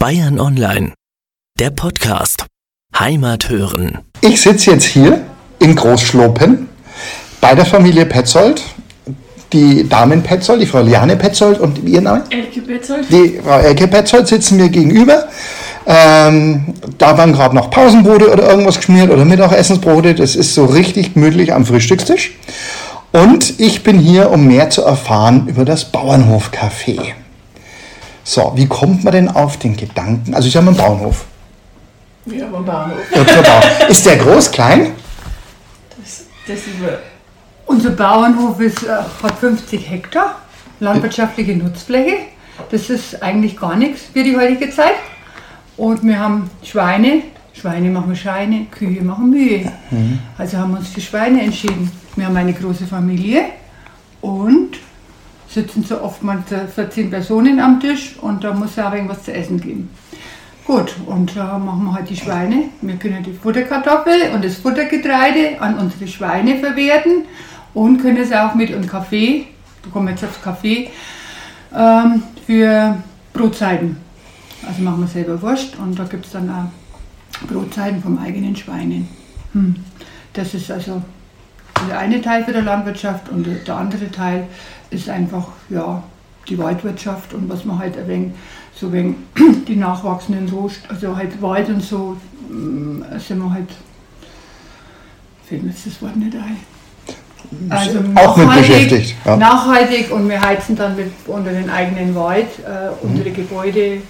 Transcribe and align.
Bayern 0.00 0.40
Online, 0.40 0.94
der 1.58 1.68
Podcast. 1.68 2.46
Heimat 2.98 3.50
hören. 3.50 3.98
Ich 4.22 4.40
sitze 4.40 4.70
jetzt 4.70 4.86
hier 4.86 5.20
in 5.58 5.76
Großschlopen 5.76 6.70
bei 7.42 7.54
der 7.54 7.66
Familie 7.66 8.06
Petzold. 8.06 8.62
Die 9.52 9.86
Damen 9.86 10.22
Petzold, 10.22 10.62
die 10.62 10.66
Frau 10.66 10.80
Liane 10.80 11.16
Petzold 11.16 11.60
und 11.60 11.86
ihr 11.86 12.00
Name? 12.00 12.24
Elke 12.30 12.62
Petzold. 12.62 13.10
Die 13.10 13.40
Frau 13.44 13.58
Elke 13.58 13.88
Petzold 13.88 14.26
sitzen 14.26 14.56
mir 14.56 14.70
gegenüber. 14.70 15.28
Ähm, 15.84 16.72
da 16.96 17.18
waren 17.18 17.34
gerade 17.34 17.54
noch 17.54 17.70
Pausenbrote 17.70 18.32
oder 18.32 18.48
irgendwas 18.48 18.76
geschmiert 18.76 19.10
oder 19.10 19.26
Mittagessensbrote. 19.26 20.14
Das 20.14 20.34
ist 20.34 20.54
so 20.54 20.64
richtig 20.64 21.12
gemütlich 21.12 21.52
am 21.52 21.66
Frühstückstisch. 21.66 22.38
Und 23.12 23.60
ich 23.60 23.82
bin 23.82 23.98
hier, 23.98 24.30
um 24.30 24.46
mehr 24.46 24.70
zu 24.70 24.80
erfahren 24.80 25.46
über 25.46 25.66
das 25.66 25.92
Bauernhofcafé. 25.92 27.12
So, 28.24 28.52
wie 28.54 28.66
kommt 28.66 29.04
man 29.04 29.12
denn 29.12 29.28
auf 29.28 29.58
den 29.58 29.76
Gedanken? 29.76 30.34
Also 30.34 30.48
ich 30.48 30.56
habe 30.56 30.68
einen 30.68 30.76
Bauernhof. 30.76 31.24
Ja, 32.26 32.46
beim 32.46 32.64
Bahnhof. 32.64 32.98
Dr. 33.12 33.42
Bauer. 33.42 33.88
Ist 33.88 34.04
der 34.06 34.16
groß, 34.16 34.50
klein? 34.50 34.92
Das, 35.98 36.24
das 36.46 36.58
ist 36.58 36.80
wir. 36.80 37.00
Unser 37.66 37.90
Bauernhof 37.90 38.60
ist, 38.60 38.82
äh, 38.82 38.88
hat 39.22 39.38
50 39.38 39.88
Hektar 39.90 40.36
landwirtschaftliche 40.80 41.56
Nutzfläche. 41.56 42.16
Das 42.70 42.90
ist 42.90 43.22
eigentlich 43.22 43.56
gar 43.56 43.76
nichts 43.76 44.02
für 44.12 44.22
die 44.22 44.36
heutige 44.36 44.70
Zeit. 44.70 44.94
Und 45.76 46.02
wir 46.04 46.18
haben 46.18 46.50
Schweine. 46.62 47.22
Schweine 47.52 47.90
machen 47.90 48.14
Scheine, 48.16 48.66
Kühe 48.70 49.02
machen 49.02 49.30
Mühe. 49.30 49.70
Also 50.38 50.58
haben 50.58 50.72
wir 50.72 50.78
uns 50.78 50.88
für 50.88 51.00
Schweine 51.00 51.42
entschieden. 51.42 51.90
Wir 52.16 52.26
haben 52.26 52.36
eine 52.36 52.52
große 52.52 52.86
Familie 52.86 53.44
und 54.20 54.78
sitzen 55.52 55.82
so 55.84 56.00
oftmals 56.00 56.50
äh, 56.52 56.66
14 56.66 57.10
Personen 57.10 57.60
am 57.60 57.80
Tisch 57.80 58.16
und 58.20 58.44
da 58.44 58.54
muss 58.54 58.72
es 58.72 58.78
auch 58.78 58.92
irgendwas 58.92 59.24
zu 59.24 59.32
essen 59.32 59.60
geben. 59.60 59.90
Gut, 60.66 60.94
und 61.06 61.36
da 61.36 61.58
machen 61.58 61.84
wir 61.84 61.94
halt 61.94 62.08
die 62.08 62.16
Schweine. 62.16 62.64
Wir 62.80 62.94
können 62.94 63.24
die 63.24 63.32
Futterkartoffel 63.32 64.30
und 64.32 64.44
das 64.44 64.56
Futtergetreide 64.56 65.60
an 65.60 65.76
unsere 65.78 66.06
Schweine 66.06 66.58
verwerten 66.58 67.24
und 67.74 68.00
können 68.00 68.18
es 68.18 68.32
auch 68.32 68.54
mit 68.54 68.72
einem 68.72 68.86
Kaffee, 68.86 69.46
da 69.82 69.90
kommen 69.90 70.06
wir 70.06 70.12
jetzt 70.12 70.24
aufs 70.24 70.40
Kaffee, 70.40 70.90
ähm, 71.76 72.22
für 72.46 72.96
Brotzeiten. 73.32 73.96
Also 74.66 74.82
machen 74.82 75.00
wir 75.00 75.08
selber 75.08 75.40
Wurst 75.42 75.76
und 75.78 75.98
da 75.98 76.04
gibt 76.04 76.26
es 76.26 76.32
dann 76.32 76.50
auch 76.50 77.46
Brotzeiten 77.48 78.02
vom 78.02 78.18
eigenen 78.18 78.54
Schweinen. 78.54 79.08
Hm. 79.52 79.74
Das 80.32 80.54
ist 80.54 80.70
also 80.70 81.02
der 81.88 81.98
eine 81.98 82.20
Teil 82.20 82.44
für 82.44 82.52
die 82.52 82.60
Landwirtschaft 82.60 83.28
und 83.28 83.46
der 83.66 83.76
andere 83.76 84.10
Teil 84.10 84.46
ist 84.90 85.08
einfach 85.08 85.48
ja, 85.68 86.02
die 86.48 86.58
Waldwirtschaft 86.58 87.34
und 87.34 87.48
was 87.48 87.64
man 87.64 87.78
halt 87.78 87.96
ein 87.96 88.08
wenig, 88.08 88.32
so 88.74 88.92
wenig 88.92 89.16
die 89.68 89.76
nachwachsenden 89.76 90.48
Rohst 90.48 90.80
also 90.88 91.16
halt 91.16 91.40
Wald 91.40 91.68
und 91.68 91.82
so, 91.82 92.16
mm, 92.48 93.02
sind 93.18 93.38
wir 93.38 93.52
halt, 93.52 93.70
fällt 95.46 95.62
mir 95.62 95.70
jetzt 95.70 95.86
das 95.86 96.02
Wort 96.02 96.16
nicht 96.16 96.34
ein. 96.34 96.56
Also 97.68 97.98
Auch 98.14 98.36
mit 98.36 98.48
beschäftigt, 98.54 99.16
ja. 99.24 99.36
nachhaltig 99.36 100.12
und 100.12 100.28
wir 100.28 100.40
heizen 100.40 100.76
dann 100.76 100.94
mit, 100.94 101.10
unter 101.26 101.50
den 101.50 101.68
eigenen 101.68 102.14
Wald, 102.14 102.46
äh, 102.60 102.90
unsere 103.02 103.30
Gebäude, 103.30 104.02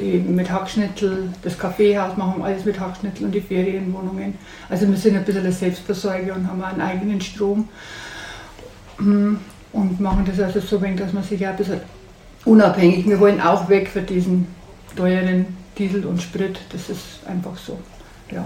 die 0.00 0.18
mit 0.18 0.50
Hackschnitzel, 0.50 1.30
das 1.42 1.58
Kaffeehaus 1.58 2.16
machen 2.16 2.34
wir 2.38 2.44
alles 2.44 2.64
mit 2.64 2.78
Hackschnitzel 2.78 3.26
und 3.26 3.32
die 3.32 3.40
Ferienwohnungen. 3.40 4.34
Also 4.68 4.88
wir 4.88 4.96
sind 4.96 5.16
ein 5.16 5.24
bisschen 5.24 5.42
eine 5.42 5.52
Selbstversorger 5.52 6.34
und 6.34 6.48
haben 6.48 6.62
einen 6.62 6.80
eigenen 6.80 7.20
Strom 7.20 7.68
Mm, 8.98 9.36
und 9.72 10.00
machen 10.00 10.24
das 10.26 10.44
also 10.44 10.60
so, 10.60 10.82
wenig, 10.82 11.00
dass 11.00 11.12
man 11.12 11.22
sich 11.22 11.40
ja 11.40 11.50
ein 11.50 11.56
bisschen 11.56 11.80
unabhängig, 12.44 13.06
wir 13.06 13.20
wollen 13.20 13.40
auch 13.40 13.68
weg 13.68 13.88
von 13.88 14.04
diesen 14.06 14.48
teuren 14.96 15.46
Diesel 15.76 16.04
und 16.04 16.20
Sprit, 16.20 16.58
das 16.72 16.88
ist 16.88 17.20
einfach 17.26 17.56
so. 17.56 17.78
Ja. 18.32 18.44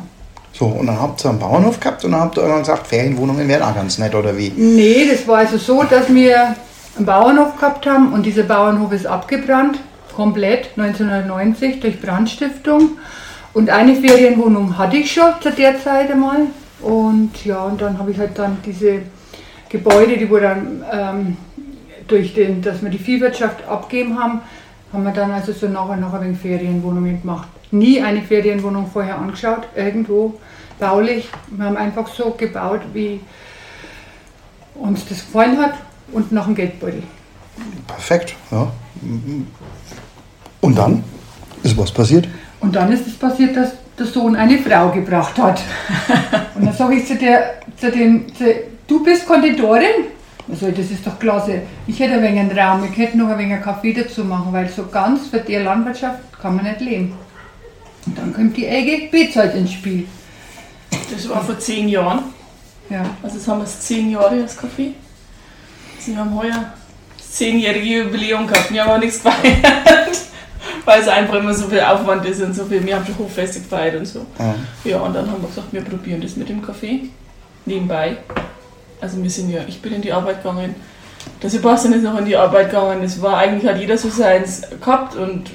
So, 0.52 0.66
und 0.66 0.86
dann 0.86 1.00
habt 1.00 1.24
ihr 1.24 1.30
einen 1.30 1.38
Bauernhof 1.38 1.80
gehabt 1.80 2.04
und 2.04 2.12
dann 2.12 2.20
habt 2.20 2.36
ihr 2.36 2.42
irgendwann 2.42 2.62
gesagt, 2.62 2.86
Ferienwohnungen 2.86 3.48
wären 3.48 3.62
auch 3.62 3.74
ganz 3.74 3.96
nett, 3.96 4.14
oder 4.14 4.36
wie? 4.36 4.50
Nee, 4.50 5.08
das 5.10 5.26
war 5.26 5.38
also 5.38 5.56
so, 5.56 5.82
dass 5.84 6.12
wir 6.12 6.54
einen 6.96 7.06
Bauernhof 7.06 7.56
gehabt 7.56 7.86
haben 7.86 8.12
und 8.12 8.26
dieser 8.26 8.42
Bauernhof 8.42 8.92
ist 8.92 9.06
abgebrannt, 9.06 9.78
komplett 10.14 10.70
1990 10.76 11.80
durch 11.80 12.00
Brandstiftung. 12.00 12.98
Und 13.52 13.70
eine 13.70 13.94
Ferienwohnung 13.96 14.78
hatte 14.78 14.96
ich 14.96 15.12
schon 15.12 15.32
zu 15.40 15.50
der 15.50 15.78
Zeit 15.78 16.10
einmal. 16.10 16.46
Und 16.80 17.44
ja, 17.44 17.64
und 17.64 17.80
dann 17.80 17.98
habe 17.98 18.10
ich 18.10 18.18
halt 18.18 18.38
dann 18.38 18.58
diese 18.64 19.02
Gebäude, 19.68 20.16
die 20.16 20.28
wurden 20.28 20.42
dann 20.42 20.84
ähm, 20.92 21.36
durch 22.08 22.34
den, 22.34 22.60
dass 22.62 22.82
wir 22.82 22.90
die 22.90 22.98
Viehwirtschaft 22.98 23.66
abgeben 23.66 24.18
haben, 24.18 24.40
haben 24.92 25.04
wir 25.04 25.12
dann 25.12 25.30
also 25.30 25.52
so 25.52 25.68
nach 25.68 25.88
und 25.88 26.00
nach 26.00 26.12
ein 26.12 26.22
wenig 26.22 26.38
Ferienwohnungen 26.38 27.20
gemacht. 27.20 27.48
Nie 27.70 28.02
eine 28.02 28.20
Ferienwohnung 28.22 28.90
vorher 28.92 29.16
angeschaut, 29.18 29.66
irgendwo 29.74 30.38
baulich. 30.78 31.28
Wir 31.48 31.64
haben 31.64 31.76
einfach 31.76 32.06
so 32.08 32.32
gebaut, 32.32 32.80
wie 32.92 33.20
uns 34.74 35.06
das 35.06 35.24
gefallen 35.24 35.58
hat 35.58 35.74
und 36.12 36.32
nach 36.32 36.46
dem 36.46 36.54
Geldbeutel. 36.54 37.02
Perfekt, 37.86 38.34
ja. 38.50 38.72
Und 40.60 40.78
dann 40.78 41.04
ist 41.62 41.76
was 41.76 41.92
passiert? 41.92 42.28
Und 42.60 42.74
dann 42.76 42.92
ist 42.92 43.06
es 43.06 43.14
passiert, 43.14 43.56
dass 43.56 43.72
der 43.98 44.06
Sohn 44.06 44.36
eine 44.36 44.58
Frau 44.58 44.90
gebracht 44.90 45.36
hat. 45.38 45.60
Und 46.54 46.66
dann 46.66 46.74
sage 46.74 46.96
ich 46.96 47.06
zu, 47.06 47.16
der, 47.16 47.54
zu 47.76 47.90
dem, 47.90 48.34
zu, 48.34 48.44
du 48.86 49.02
bist 49.02 49.26
Konditorin? 49.26 50.06
Also 50.50 50.70
das 50.70 50.90
ist 50.90 51.06
doch 51.06 51.18
klasse. 51.18 51.62
Ich 51.86 51.98
hätte 52.00 52.14
ein 52.14 52.22
wenig 52.22 52.40
einen 52.40 52.58
Raum, 52.58 52.84
ich 52.90 52.96
hätte 52.96 53.16
noch 53.16 53.28
ein 53.28 53.38
wenig 53.38 53.54
einen 53.54 53.62
Kaffee 53.62 53.92
dazu 53.92 54.24
machen, 54.24 54.52
weil 54.52 54.68
so 54.68 54.86
ganz 54.86 55.28
für 55.28 55.38
die 55.38 55.56
Landwirtschaft 55.56 56.20
kann 56.40 56.56
man 56.56 56.64
nicht 56.64 56.80
leben. 56.80 57.14
Und 58.06 58.18
dann 58.18 58.32
kommt 58.32 58.56
die 58.56 58.66
Ege 58.66 59.08
Bezahlt 59.10 59.54
ins 59.54 59.72
Spiel. 59.72 60.06
Das 61.12 61.28
war 61.28 61.42
vor 61.42 61.58
zehn 61.58 61.88
Jahren. 61.88 62.20
Ja. 62.90 63.02
Also 63.22 63.36
jetzt 63.36 63.48
haben 63.48 63.58
wir 63.58 63.64
es 63.64 63.80
zehn 63.80 64.10
Jahre, 64.10 64.42
das 64.42 64.56
Kaffee. 64.56 64.92
Sie 65.98 66.16
haben 66.16 66.34
heuer 66.34 66.72
zehnjährige 67.32 68.04
Jubiläum 68.04 68.46
gehabt. 68.46 68.70
Wir 68.70 68.84
haben 68.84 68.90
auch 68.90 68.98
nichts 68.98 69.22
gefeiert. 69.22 69.64
Weil 70.84 71.00
es 71.00 71.08
einfach 71.08 71.34
immer 71.34 71.54
so 71.54 71.68
viel 71.68 71.80
Aufwand 71.80 72.24
ist 72.26 72.42
und 72.42 72.54
so 72.54 72.64
viel. 72.64 72.84
Wir 72.84 72.96
haben 72.96 73.06
schon 73.06 73.18
Hochfeste 73.18 73.60
gefeiert 73.60 73.96
und 73.96 74.06
so. 74.06 74.26
Ja. 74.38 74.54
Ja, 74.84 75.00
und 75.00 75.14
dann 75.14 75.30
haben 75.30 75.40
wir 75.40 75.48
gesagt, 75.48 75.72
wir 75.72 75.80
probieren 75.80 76.20
das 76.20 76.36
mit 76.36 76.48
dem 76.48 76.60
Kaffee. 76.60 77.08
Nebenbei. 77.64 78.18
Also 79.00 79.22
wir 79.22 79.30
sind 79.30 79.50
ja, 79.50 79.62
ich 79.66 79.80
bin 79.80 79.92
in 79.92 80.02
die 80.02 80.12
Arbeit 80.12 80.42
gegangen. 80.42 80.74
Der 81.42 81.50
Sebastian 81.50 81.94
ist 81.94 82.02
noch 82.02 82.18
in 82.18 82.24
die 82.24 82.36
Arbeit 82.36 82.70
gegangen. 82.70 83.02
Es 83.02 83.20
war 83.22 83.38
eigentlich, 83.38 83.70
hat 83.70 83.80
jeder 83.80 83.96
so 83.96 84.08
seins 84.08 84.62
gehabt 84.80 85.16
und 85.16 85.50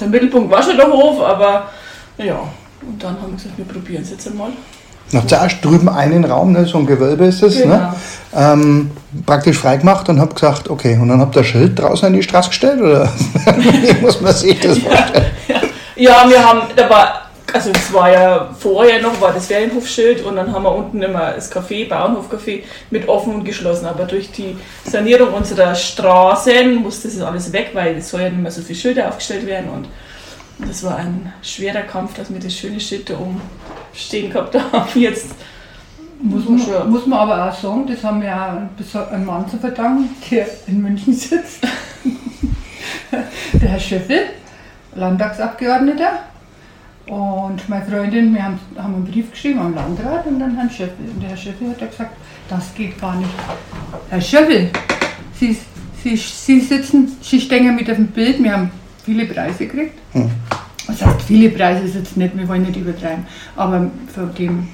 der 0.00 0.08
Mittelpunkt 0.08 0.50
war 0.50 0.62
schon 0.62 0.76
der 0.76 0.90
Hof, 0.90 1.20
aber 1.20 1.70
ja. 2.18 2.40
Und 2.82 3.02
dann 3.02 3.20
haben 3.20 3.32
wir 3.32 3.36
gesagt, 3.36 3.56
wir 3.56 3.64
probieren 3.64 4.02
es 4.02 4.10
jetzt 4.10 4.28
einmal. 4.28 4.52
Noch 5.12 5.26
zuerst 5.26 5.64
drüben 5.64 5.88
einen 5.88 6.24
Raum, 6.24 6.52
ne, 6.52 6.66
so 6.66 6.78
ein 6.78 6.86
Gewölbe 6.86 7.26
ist 7.26 7.42
es, 7.42 7.64
ne? 7.64 7.92
Genau. 8.32 8.52
ähm, 8.52 8.90
praktisch 9.24 9.58
freigemacht 9.58 10.08
und 10.08 10.20
hab 10.20 10.34
gesagt, 10.34 10.68
okay, 10.68 10.98
und 11.00 11.08
dann 11.08 11.20
habt 11.20 11.36
ihr 11.36 11.44
Schild 11.44 11.78
draußen 11.78 12.08
an 12.08 12.12
die 12.12 12.22
Straße 12.22 12.48
gestellt, 12.48 12.80
oder 12.80 13.04
wie 13.56 14.02
muss 14.02 14.20
man 14.20 14.32
sich 14.32 14.58
das 14.60 14.78
vorstellen? 14.78 15.26
Ja, 15.98 16.26
wir 16.28 16.46
haben, 16.46 16.60
da 16.76 16.90
war, 16.90 17.22
also 17.54 17.70
es 17.70 17.90
war 17.90 18.10
ja 18.10 18.50
vorher 18.58 19.00
noch, 19.00 19.18
war 19.18 19.32
das 19.32 19.46
Ferienhofschild 19.46 20.22
und 20.26 20.36
dann 20.36 20.52
haben 20.52 20.64
wir 20.64 20.74
unten 20.74 21.00
immer 21.00 21.32
das 21.32 21.50
Café, 21.50 21.88
Bauernhofcafé 21.88 22.64
mit 22.90 23.08
offen 23.08 23.34
und 23.34 23.44
geschlossen. 23.44 23.86
Aber 23.86 24.04
durch 24.04 24.30
die 24.30 24.58
Sanierung 24.84 25.32
unserer 25.32 25.74
Straßen 25.74 26.74
musste 26.74 27.08
das 27.08 27.18
alles 27.22 27.50
weg, 27.54 27.70
weil 27.72 27.96
es 27.96 28.10
soll 28.10 28.20
ja 28.20 28.28
nicht 28.28 28.42
mehr 28.42 28.50
so 28.50 28.60
viele 28.60 28.78
Schilder 28.78 29.08
aufgestellt 29.08 29.46
werden 29.46 29.70
und 29.70 29.88
das 30.58 30.82
war 30.84 30.96
ein 30.96 31.32
schwerer 31.42 31.82
Kampf, 31.82 32.14
dass 32.14 32.32
wir 32.32 32.40
das 32.40 32.54
schöne 32.54 32.80
Schild 32.80 33.10
da 33.10 33.18
oben 33.18 33.40
stehen 33.94 34.32
gehabt 34.32 34.54
haben. 34.54 34.88
Jetzt 35.00 35.34
Muss 36.20 36.48
man, 36.48 36.90
muss 36.90 37.06
man 37.06 37.18
aber 37.18 37.50
auch 37.50 37.54
sagen, 37.54 37.86
das 37.86 38.02
haben 38.02 38.22
wir 38.22 38.34
auch 38.34 39.12
einem 39.12 39.26
Mann 39.26 39.48
zu 39.48 39.58
verdanken, 39.58 40.08
der 40.30 40.46
in 40.66 40.80
München 40.80 41.12
sitzt. 41.12 41.62
der 43.52 43.68
Herr 43.68 43.80
Schöffel, 43.80 44.20
Landtagsabgeordneter. 44.94 46.20
Und 47.06 47.68
meine 47.68 47.84
Freundin, 47.84 48.34
wir 48.34 48.42
haben, 48.42 48.58
haben 48.76 48.94
einen 48.94 49.04
Brief 49.04 49.30
geschrieben 49.30 49.60
am 49.60 49.74
Landrat 49.74 50.26
und 50.26 50.40
dann 50.40 50.56
Herrn 50.56 50.70
Schöffel. 50.70 51.08
Und 51.14 51.20
der 51.20 51.30
Herr 51.30 51.36
Schöffel 51.36 51.68
hat 51.68 51.90
gesagt, 51.90 52.16
das 52.48 52.74
geht 52.74 53.00
gar 53.00 53.14
nicht. 53.16 53.30
Herr 54.10 54.20
Schöffel, 54.20 54.70
Sie, 55.38 55.56
Sie, 56.02 56.16
Sie 56.16 56.60
sitzen, 56.60 57.16
Sie 57.20 57.40
stehen 57.40 57.76
mit 57.76 57.90
auf 57.90 57.96
dem 57.96 58.08
Bild, 58.08 58.42
wir 58.42 58.52
haben 58.52 58.70
viele 59.06 59.24
Preise 59.24 59.66
gekriegt. 59.66 59.98
Das 60.86 61.04
heißt, 61.04 61.22
viele 61.22 61.48
Preise 61.48 61.84
ist 61.84 61.94
jetzt 61.94 62.16
nicht, 62.16 62.36
wir 62.36 62.46
wollen 62.46 62.62
nicht 62.62 62.76
übertreiben. 62.76 63.26
Aber 63.56 63.90
für 64.12 64.26
dem, 64.26 64.68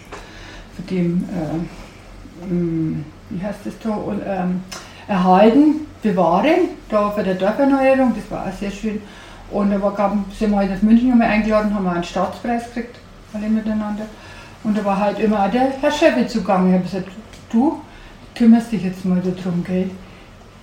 für 0.75 0.82
dem 0.82 1.25
äh, 1.25 2.46
ähm, 2.50 3.05
wie 3.31 3.43
heißt 3.43 3.61
das 3.64 3.75
da, 3.82 3.99
ähm, 4.26 4.61
erhalten, 5.08 5.87
bewahren, 6.02 6.70
da 6.88 7.11
für 7.11 7.23
die 7.23 7.34
Dorferneuerung, 7.34 8.14
das 8.14 8.31
war 8.31 8.46
auch 8.46 8.58
sehr 8.58 8.70
schön. 8.70 9.00
Und 9.50 9.70
da 9.70 9.81
war, 9.81 9.93
gab, 9.93 10.17
sind 10.38 10.50
wir 10.50 10.58
halt 10.58 10.73
aus 10.73 10.82
München 10.82 11.12
einmal 11.12 11.29
eingeladen, 11.29 11.75
haben 11.75 11.84
wir 11.84 11.93
einen 11.93 12.05
Staatspreis 12.05 12.64
gekriegt, 12.67 12.96
alle 13.34 13.49
miteinander. 13.49 14.06
Und 14.64 14.79
da 14.79 14.84
war 14.84 14.99
halt 14.99 15.19
immer 15.19 15.44
auch 15.44 15.50
der 15.50 15.73
Herr 15.81 15.90
Schäffel 15.90 16.26
zugange. 16.26 16.69
Ich 16.69 16.75
habe 16.75 16.84
gesagt, 16.84 17.08
du 17.50 17.81
kümmerst 18.34 18.73
dich 18.73 18.84
jetzt 18.84 19.05
mal 19.05 19.20
darum, 19.20 19.62
gell? 19.64 19.90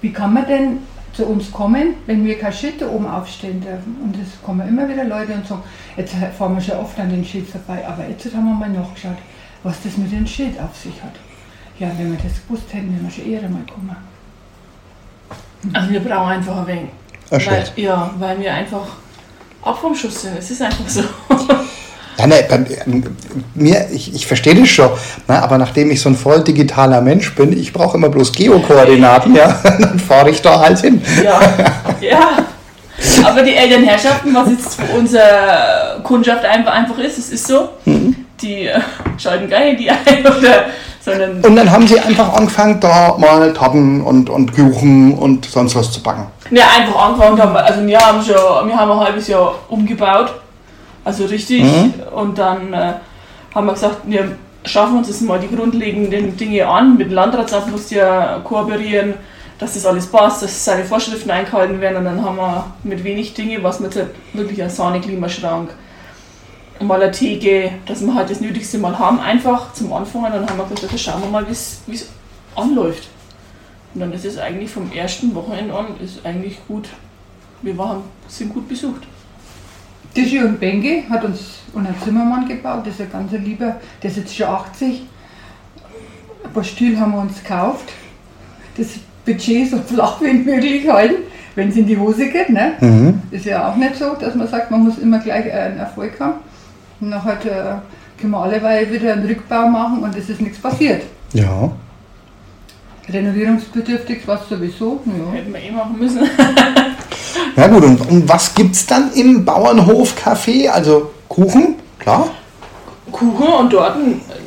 Wie 0.01 0.11
kann 0.11 0.33
man 0.33 0.47
denn 0.47 0.77
zu 1.19 1.25
uns 1.25 1.51
kommen, 1.51 1.95
wenn 2.05 2.23
wir 2.23 2.39
kein 2.39 2.53
Schild 2.53 2.81
da 2.81 2.87
oben 2.87 3.05
aufstellen 3.05 3.59
dürfen. 3.59 3.97
Und 4.01 4.15
es 4.15 4.41
kommen 4.41 4.65
immer 4.65 4.87
wieder 4.87 5.03
Leute 5.03 5.33
und 5.33 5.45
sagen, 5.45 5.63
jetzt 5.97 6.15
fahren 6.37 6.55
wir 6.55 6.61
schon 6.61 6.77
oft 6.77 6.97
an 6.97 7.09
den 7.09 7.25
Schild 7.25 7.45
vorbei, 7.49 7.85
aber 7.85 8.07
jetzt 8.07 8.33
haben 8.33 8.45
wir 8.45 8.53
mal 8.53 8.69
nachgeschaut, 8.69 9.17
was 9.63 9.75
das 9.83 9.97
mit 9.97 10.13
dem 10.13 10.25
Schild 10.25 10.57
auf 10.61 10.77
sich 10.77 10.93
hat. 11.03 11.15
Ja, 11.77 11.91
wenn 11.97 12.11
wir 12.11 12.19
das 12.23 12.41
gewusst 12.47 12.73
hätten, 12.73 12.93
wären 12.93 13.03
wir 13.03 13.11
schon 13.11 13.29
eher 13.29 13.49
mal 13.49 13.63
kommen. 13.69 13.95
Also 15.73 15.89
wir 15.91 15.99
brauchen 15.99 16.31
einfach 16.31 16.57
ein 16.57 16.67
wenig. 16.67 16.89
Ein 17.31 17.45
Weil, 17.45 17.71
ja, 17.75 18.13
weil 18.17 18.39
wir 18.39 18.53
einfach 18.53 18.87
ab 19.61 19.77
vom 19.77 19.93
Schuss 19.93 20.21
sind. 20.21 20.37
Es 20.37 20.49
ist 20.51 20.61
einfach 20.61 20.87
so. 20.87 21.03
Ja, 22.19 22.27
ne, 22.27 22.35
bei 22.49 22.59
mir, 23.55 23.87
ich, 23.93 24.13
ich 24.13 24.27
verstehe 24.27 24.53
das 24.53 24.67
schon, 24.67 24.89
ne, 25.27 25.41
aber 25.41 25.57
nachdem 25.57 25.89
ich 25.89 26.01
so 26.01 26.09
ein 26.09 26.15
voll 26.15 26.43
digitaler 26.43 26.99
Mensch 26.99 27.33
bin, 27.33 27.57
ich 27.57 27.71
brauche 27.71 27.95
immer 27.95 28.09
bloß 28.09 28.33
Geokoordinaten, 28.33 29.33
ja, 29.35 29.57
dann 29.63 29.99
fahre 29.99 30.29
ich 30.29 30.41
da 30.41 30.59
halt 30.59 30.79
hin. 30.79 31.01
Ja, 31.23 31.39
ja. 32.01 32.19
Aber 33.23 33.41
die 33.41 33.55
Elternherrschaften, 33.55 34.35
was 34.35 34.49
jetzt 34.49 34.75
für 34.75 34.97
unsere 34.97 36.01
Kundschaft 36.03 36.43
einfach, 36.43 36.73
einfach 36.73 36.97
ist, 36.97 37.17
es 37.17 37.29
ist 37.29 37.47
so, 37.47 37.69
die 38.41 38.67
äh, 38.67 38.81
schalten 39.17 39.49
gar 39.49 39.61
nicht 39.61 39.79
die 39.79 39.89
ein, 39.89 40.19
oder, 40.19 40.65
sondern 40.99 41.41
Und 41.41 41.55
dann 41.55 41.71
haben 41.71 41.87
sie 41.87 41.99
einfach 41.99 42.33
angefangen, 42.33 42.81
da 42.81 43.15
mal 43.17 43.53
Torten 43.53 44.01
und, 44.01 44.29
und 44.29 44.53
Kuchen 44.53 45.17
und 45.17 45.45
sonst 45.45 45.75
was 45.75 45.89
zu 45.91 46.03
backen. 46.03 46.27
wir 46.49 46.63
einfach 46.63 47.01
angefangen 47.01 47.41
haben, 47.41 47.55
also 47.55 47.87
wir 47.87 47.99
haben 47.99 48.21
schon, 48.21 48.67
wir 48.67 48.75
haben 48.75 48.91
ein 48.91 48.99
halbes 48.99 49.27
Jahr 49.29 49.55
umgebaut, 49.69 50.33
also 51.09 51.25
richtig, 51.25 51.63
und 52.15 52.37
dann 52.37 52.71
äh, 52.71 52.93
haben 53.55 53.65
wir 53.65 53.73
gesagt, 53.73 54.01
wir 54.05 54.37
schaffen 54.63 54.99
uns 54.99 55.07
jetzt 55.07 55.21
mal 55.23 55.39
die 55.39 55.47
grundlegenden 55.47 56.37
Dinge 56.37 56.67
an, 56.67 56.99
mit 56.99 57.07
dem 57.07 57.15
Landratsamt 57.15 57.71
musst 57.71 57.89
du 57.89 57.95
ja 57.95 58.39
kooperieren, 58.43 59.15
dass 59.57 59.73
das 59.73 59.87
alles 59.87 60.05
passt, 60.05 60.43
dass 60.43 60.63
seine 60.63 60.85
Vorschriften 60.85 61.31
eingehalten 61.31 61.81
werden 61.81 61.97
und 61.97 62.05
dann 62.05 62.23
haben 62.23 62.37
wir 62.37 62.71
mit 62.83 63.03
wenig 63.03 63.33
Dinge, 63.33 63.63
was 63.63 63.79
wir 63.79 63.87
jetzt 63.87 63.95
halt 63.95 64.09
wirklich 64.33 64.61
ein 64.61 64.69
Sahne-Klimaschrank, 64.69 65.71
mal 66.81 67.01
eine 67.01 67.11
Theke, 67.11 67.71
dass 67.87 68.01
wir 68.01 68.13
halt 68.13 68.29
das 68.29 68.39
Nötigste 68.39 68.77
mal 68.77 68.99
haben, 68.99 69.19
einfach 69.19 69.73
zum 69.73 69.91
Anfang 69.91 70.25
und 70.25 70.31
dann 70.31 70.47
haben 70.47 70.59
wir 70.59 70.65
gesagt, 70.65 70.83
okay, 70.83 70.97
schauen 70.99 71.23
wir 71.23 71.29
mal, 71.29 71.47
wie 71.47 71.51
es 71.51 72.09
anläuft. 72.55 73.09
Und 73.95 74.01
dann 74.01 74.13
ist 74.13 74.25
es 74.25 74.37
eigentlich 74.37 74.69
vom 74.69 74.91
ersten 74.91 75.33
Wochenende 75.33 75.73
an 75.73 75.87
ist 76.03 76.23
eigentlich 76.23 76.59
gut. 76.67 76.87
Wir 77.63 77.75
waren, 77.79 78.03
sind 78.27 78.53
gut 78.53 78.69
besucht. 78.69 79.01
Tische 80.13 80.45
und 80.45 80.59
Bänke 80.59 81.03
hat 81.09 81.23
uns 81.23 81.59
unser 81.73 81.93
Zimmermann 82.03 82.47
gebaut, 82.47 82.81
das 82.85 82.95
ist 82.95 83.01
ein 83.01 83.11
ganz 83.11 83.31
lieber, 83.31 83.75
der 84.01 84.09
ist 84.09 84.17
jetzt 84.17 84.35
schon 84.35 84.47
80. 84.47 85.03
Ein 86.43 86.53
paar 86.53 86.63
Stühle 86.63 86.99
haben 86.99 87.11
wir 87.11 87.21
uns 87.21 87.43
gekauft. 87.43 87.91
Das 88.75 88.87
Budget 89.25 89.69
so 89.69 89.77
flach 89.77 90.21
wie 90.21 90.33
möglich 90.33 90.89
halten, 90.89 91.23
wenn 91.55 91.69
es 91.69 91.75
in 91.75 91.85
die 91.85 91.97
Hose 91.97 92.29
geht. 92.29 92.49
Ne? 92.49 92.73
Mhm. 92.79 93.21
Ist 93.31 93.45
ja 93.45 93.69
auch 93.69 93.75
nicht 93.75 93.95
so, 93.95 94.15
dass 94.15 94.35
man 94.35 94.47
sagt, 94.47 94.71
man 94.71 94.83
muss 94.83 94.97
immer 94.97 95.19
gleich 95.19 95.51
einen 95.51 95.77
Erfolg 95.77 96.19
haben. 96.19 96.39
Und 96.99 97.09
nachher 97.09 97.33
äh, 97.45 98.19
können 98.19 98.31
wir 98.31 98.41
alleweil 98.41 98.91
wieder 98.91 99.13
einen 99.13 99.25
Rückbau 99.25 99.67
machen 99.67 99.99
und 99.99 100.15
es 100.15 100.29
ist 100.29 100.41
nichts 100.41 100.59
passiert. 100.59 101.03
Ja. 101.33 101.71
Renovierungsbedürftig 103.07 104.27
war 104.27 104.41
es 104.41 104.49
sowieso. 104.49 105.01
Ja. 105.05 105.31
Hätten 105.33 105.53
wir 105.53 105.61
eh 105.61 105.71
machen 105.71 105.97
müssen. 105.97 106.21
Na 107.55 107.67
gut, 107.67 107.83
und, 107.83 108.01
und 108.09 108.29
was 108.29 108.53
gibt's 108.55 108.85
dann 108.85 109.11
im 109.13 109.45
Bauernhof-Café? 109.45 110.69
Also 110.69 111.11
Kuchen, 111.27 111.75
klar. 111.99 112.29
Kuchen 113.11 113.47
und 113.47 113.73
dort 113.73 113.97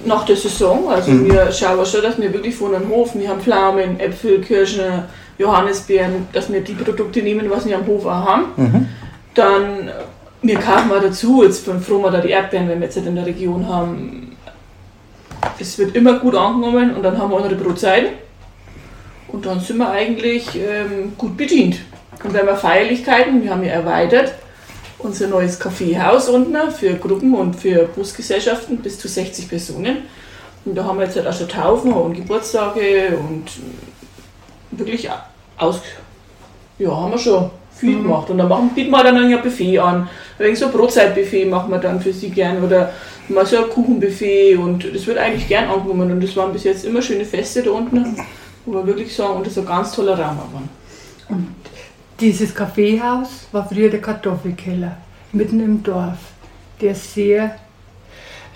nach 0.05 0.25
der 0.25 0.37
Saison. 0.37 0.89
Also 0.89 1.13
wir 1.25 1.51
schauen 1.53 1.85
schon, 1.85 2.03
dass 2.03 2.19
wir 2.19 2.33
wirklich 2.33 2.55
von 2.55 2.75
einem 2.75 2.89
Hof, 2.89 3.15
wir 3.15 3.29
haben 3.29 3.41
Pflaumen, 3.41 3.99
Äpfel, 4.01 4.41
Kirschen, 4.41 5.05
Johannisbeeren, 5.39 6.29
dass 6.33 6.53
wir 6.53 6.61
die 6.61 6.75
Produkte 6.75 7.23
nehmen, 7.23 7.51
was 7.51 7.67
wir 7.67 7.77
am 7.77 7.87
Hof 7.87 8.07
auch 8.07 8.27
haben. 8.27 8.89
Dann, 9.35 9.89
äh, 9.89 9.93
wir 10.43 10.59
kaufen 10.59 10.89
mal 10.89 11.01
dazu, 11.01 11.43
jetzt 11.43 11.65
von 11.65 11.81
Froma 11.81 12.11
da 12.11 12.21
die 12.21 12.31
Erdbeeren, 12.31 12.69
wenn 12.69 12.81
wir 12.81 12.87
jetzt 12.87 12.97
in 12.97 13.15
der 13.15 13.27
Region 13.27 13.67
haben. 13.67 14.37
Es 15.59 15.79
wird 15.79 15.95
immer 15.95 16.19
gut 16.19 16.35
angenommen 16.35 16.95
und 16.95 17.03
dann 17.03 17.17
haben 17.19 17.31
wir 17.31 17.37
unsere 17.37 17.55
Brotzeiten. 17.55 18.11
Und 19.29 19.47
dann 19.47 19.61
sind 19.61 19.79
wir 19.79 19.91
eigentlich 19.91 20.55
ähm, 20.57 21.15
gut 21.17 21.37
bedient. 21.37 21.77
Und 22.25 22.35
wenn 22.35 22.47
wir 22.47 22.57
Feierlichkeiten, 22.57 23.43
wir 23.43 23.51
haben 23.51 23.65
ja 23.65 23.73
erweitert, 23.73 24.35
unser 24.99 25.27
neues 25.27 25.59
Kaffeehaus 25.59 26.29
unten 26.29 26.71
für 26.71 26.95
Gruppen 26.95 27.35
und 27.35 27.57
für 27.57 27.87
Busgesellschaften 27.87 28.79
bis 28.79 28.99
zu 28.99 29.09
60 29.09 29.49
Personen. 29.49 29.99
Und 30.65 30.77
da 30.77 30.85
haben 30.85 30.99
wir 30.99 31.07
jetzt 31.07 31.17
halt 31.17 31.27
auch 31.27 31.33
schon 31.33 31.49
Taufen 31.49 31.93
und 31.93 32.15
Geburtstage 32.15 33.19
und 33.19 33.51
wirklich 34.71 35.09
aus. 35.59 35.81
Ja, 36.79 36.91
haben 36.97 37.11
wir 37.11 37.19
schon 37.19 37.51
viel 37.75 38.01
gemacht. 38.01 38.31
Und 38.31 38.39
dann 38.39 38.49
machen, 38.49 38.71
bieten 38.75 38.91
wir 38.91 39.03
dann 39.03 39.17
ein 39.17 39.43
Buffet 39.43 39.79
an. 39.79 40.09
Wegen 40.39 40.55
so 40.55 40.67
ein 40.67 40.73
Brotzeitbuffet 40.73 41.47
machen 41.47 41.71
wir 41.71 41.79
dann 41.79 42.01
für 42.01 42.13
sie 42.13 42.31
gern 42.31 42.63
oder 42.63 42.93
mal 43.29 43.45
so 43.45 43.57
ein 43.57 43.69
Kuchenbuffet 43.69 44.57
und 44.57 44.95
das 44.95 45.07
wird 45.07 45.19
eigentlich 45.19 45.49
gern 45.49 45.69
angenommen. 45.69 46.13
Und 46.13 46.23
das 46.23 46.37
waren 46.37 46.53
bis 46.53 46.65
jetzt 46.65 46.85
immer 46.85 47.03
schöne 47.03 47.25
Feste 47.25 47.63
da 47.63 47.73
unten, 47.73 48.17
wo 48.65 48.75
wir 48.75 48.87
wirklich 48.87 49.15
sagen, 49.15 49.35
und 49.35 49.47
das 49.47 49.55
ist 49.55 49.59
ein 49.59 49.67
ganz 49.67 49.93
toller 49.93 50.19
Raum 50.19 50.39
waren. 50.39 50.82
Dieses 52.23 52.55
Kaffeehaus 52.55 53.49
war 53.51 53.69
früher 53.69 53.91
der 53.91 54.01
Kartoffelkeller, 54.01 54.97
mitten 55.33 55.59
im 55.59 55.83
Dorf, 55.83 56.19
der 56.81 56.95
sehr 56.95 57.57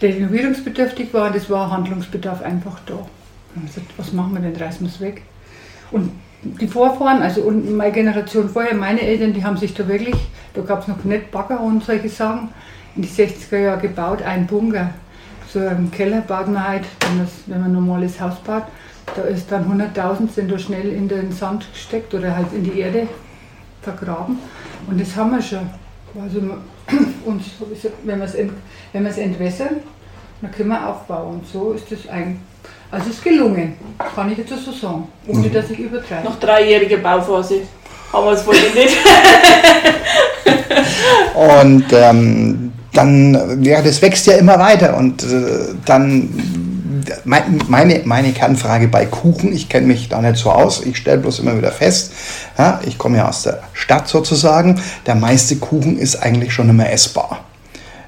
renovierungsbedürftig 0.00 1.12
war 1.12 1.26
und 1.26 1.34
es 1.36 1.50
war 1.50 1.72
Handlungsbedarf 1.72 2.42
einfach 2.42 2.78
da. 2.86 3.04
Gesagt, 3.60 3.88
was 3.96 4.12
machen 4.12 4.34
wir 4.34 4.40
denn, 4.40 4.54
reißen 4.54 4.86
wir 4.86 4.88
es 4.88 5.00
weg. 5.00 5.22
Und 5.90 6.12
die 6.44 6.68
Vorfahren, 6.68 7.22
also 7.22 7.40
und 7.40 7.76
meine 7.76 7.90
Generation 7.90 8.48
vorher, 8.48 8.76
meine 8.76 9.00
Eltern, 9.00 9.32
die 9.32 9.44
haben 9.44 9.56
sich 9.56 9.74
da 9.74 9.88
wirklich, 9.88 10.14
da 10.54 10.60
gab 10.60 10.82
es 10.82 10.86
noch 10.86 11.02
nicht 11.02 11.32
Bagger 11.32 11.60
und 11.60 11.82
solche 11.82 12.08
Sachen, 12.08 12.50
in 12.94 13.02
die 13.02 13.08
60er 13.08 13.58
Jahre 13.58 13.80
gebaut, 13.80 14.22
ein 14.22 14.46
Bunker. 14.46 14.90
So 15.52 15.58
einen 15.58 15.90
Keller 15.90 16.20
baut 16.20 16.46
man 16.46 16.68
halt, 16.68 16.84
wenn, 17.00 17.18
das, 17.18 17.32
wenn 17.46 17.62
man 17.62 17.70
ein 17.70 17.74
normales 17.74 18.20
Haus 18.20 18.36
baut, 18.44 18.62
da 19.16 19.22
ist 19.22 19.50
dann 19.50 19.64
100.000 19.64 20.30
sind 20.30 20.52
da 20.52 20.56
schnell 20.56 20.92
in 20.92 21.08
den 21.08 21.32
Sand 21.32 21.66
gesteckt 21.72 22.14
oder 22.14 22.36
halt 22.36 22.52
in 22.52 22.62
die 22.62 22.78
Erde 22.78 23.08
vergraben. 23.86 24.38
Und 24.88 25.00
das 25.00 25.14
haben 25.16 25.30
wir 25.30 25.42
schon. 25.42 25.70
Also 26.20 26.40
uns, 27.24 27.44
wenn 28.04 28.18
wir 28.18 28.24
es 28.24 28.34
wenn 28.92 29.02
wir 29.02 29.10
es 29.10 29.18
entwässern, 29.18 29.76
dann 30.40 30.50
können 30.50 30.70
wir 30.70 30.88
aufbauen. 30.88 31.36
Und 31.36 31.46
so 31.46 31.72
ist 31.72 31.90
das 31.90 32.08
eigentlich. 32.08 32.40
Also 32.90 33.10
es 33.10 33.16
ist 33.16 33.24
gelungen, 33.24 33.74
kann 34.14 34.30
ich 34.30 34.38
jetzt 34.38 34.50
so 34.50 34.72
sagen, 34.72 35.08
ohne 35.26 35.48
dass 35.48 35.70
ich 35.70 35.78
übertreibe. 35.78 36.24
Nach 36.24 36.38
dreijähriger 36.38 36.98
Bauphase 36.98 37.62
haben 38.12 38.26
wir 38.26 38.32
es 38.32 38.46
wohl 38.46 38.54
nicht. 38.54 38.96
Und 41.34 41.84
ähm, 41.92 42.72
dann, 42.92 43.62
ja, 43.62 43.82
das 43.82 44.00
wächst 44.00 44.26
ja 44.26 44.36
immer 44.36 44.58
weiter. 44.58 44.96
Und 44.96 45.24
äh, 45.24 45.74
dann, 45.84 46.28
meine, 47.24 48.02
meine 48.04 48.32
Kernfrage 48.32 48.88
bei 48.88 49.06
Kuchen, 49.06 49.52
ich 49.52 49.68
kenne 49.68 49.86
mich 49.86 50.08
da 50.08 50.20
nicht 50.20 50.36
so 50.36 50.50
aus, 50.50 50.84
ich 50.84 50.96
stelle 50.96 51.18
bloß 51.18 51.40
immer 51.40 51.56
wieder 51.56 51.72
fest, 51.72 52.12
ja, 52.58 52.80
ich 52.86 52.98
komme 52.98 53.18
ja 53.18 53.28
aus 53.28 53.42
der 53.42 53.62
Stadt 53.72 54.08
sozusagen, 54.08 54.80
der 55.06 55.14
meiste 55.14 55.56
Kuchen 55.56 55.98
ist 55.98 56.16
eigentlich 56.16 56.52
schon 56.52 56.68
immer 56.68 56.90
essbar. 56.90 57.40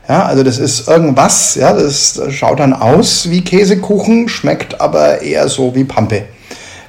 Ja, 0.09 0.25
also 0.25 0.43
das 0.43 0.59
ist 0.59 0.89
irgendwas, 0.89 1.55
ja, 1.55 1.73
das 1.75 2.21
schaut 2.31 2.61
dann 2.61 2.73
aus 2.73 3.29
wie 3.31 3.43
Käsekuchen, 3.43 4.29
schmeckt 4.29 4.81
aber 4.81 5.21
eher 5.21 5.49
so 5.49 5.75
wie 5.75 5.85
Pampe. 5.85 6.25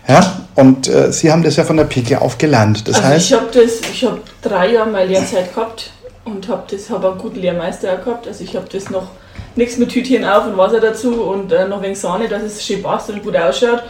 Ja, 0.08 0.42
und 0.56 0.88
äh, 0.88 1.12
Sie 1.12 1.32
haben 1.32 1.44
das 1.44 1.56
ja 1.58 1.66
von 1.66 1.78
der 1.78 1.84
Pike 1.84 2.20
auf 2.20 2.38
gelernt. 2.38 2.88
Das 2.88 2.96
also 2.96 3.08
heißt, 3.08 3.26
ich 3.28 3.34
habe 3.34 3.48
das, 3.54 3.90
ich 3.92 4.04
habe 4.06 4.22
drei 4.42 4.72
Jahre 4.72 4.90
meine 4.90 5.06
Lehrzeit 5.08 5.54
gehabt 5.54 5.92
und 6.26 6.48
habe 6.48 6.64
das, 6.72 6.90
habe 6.90 7.12
einen 7.12 7.20
guten 7.20 7.40
Lehrmeister 7.40 7.98
gehabt. 7.98 8.28
Also 8.28 8.44
ich 8.44 8.56
habe 8.56 8.68
das 8.72 8.90
noch 8.90 9.10
nichts 9.56 9.78
mit 9.78 9.90
Tütchen 9.90 10.26
auf 10.26 10.46
und 10.46 10.58
Wasser 10.58 10.80
dazu 10.80 11.24
und 11.24 11.52
äh, 11.52 11.68
noch 11.68 11.82
wenig 11.82 12.00
Sahne, 12.00 12.28
dass 12.28 12.44
es 12.44 12.66
schön 12.66 12.82
passt 12.82 13.10
und 13.10 13.24
gut 13.24 13.36
ausschaut, 13.36 13.84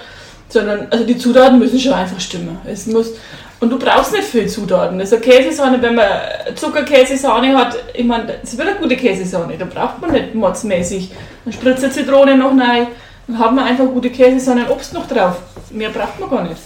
sondern 0.48 0.88
also 0.90 1.06
die 1.06 1.18
Zutaten 1.18 1.60
müssen 1.60 1.80
schon 1.80 1.94
einfach 1.94 2.20
stimmen. 2.20 2.58
Es 2.66 2.88
muss 2.88 3.14
und 3.60 3.70
du 3.72 3.78
brauchst 3.78 4.14
nicht 4.14 4.24
viel 4.24 4.48
Zutaten. 4.48 5.00
Also 5.00 5.18
Käsesahne, 5.18 5.82
wenn 5.82 5.96
man 5.96 6.08
Zuckerkäsesahne 6.56 7.58
hat, 7.58 7.76
ich 7.94 8.06
meine, 8.06 8.36
es 8.42 8.58
wird 8.58 8.70
eine 8.70 8.78
gute 8.78 8.96
Käsesahne, 8.96 9.58
da 9.58 9.66
braucht 9.66 10.00
man 10.00 10.12
nicht 10.12 10.34
motzmäßig. 10.34 11.12
Dann 11.44 11.54
spritzt 11.54 11.84
eine 11.84 11.92
Zitrone 11.92 12.38
noch 12.38 12.52
rein, 12.52 12.88
dann 13.28 13.38
hat 13.38 13.54
man 13.54 13.66
einfach 13.66 13.86
gute 13.86 14.10
Käsesahne 14.10 14.66
und 14.66 14.72
Obst 14.72 14.94
noch 14.94 15.08
drauf. 15.08 15.42
Mehr 15.72 15.90
braucht 15.90 16.20
man 16.20 16.30
gar 16.30 16.44
nicht. 16.44 16.62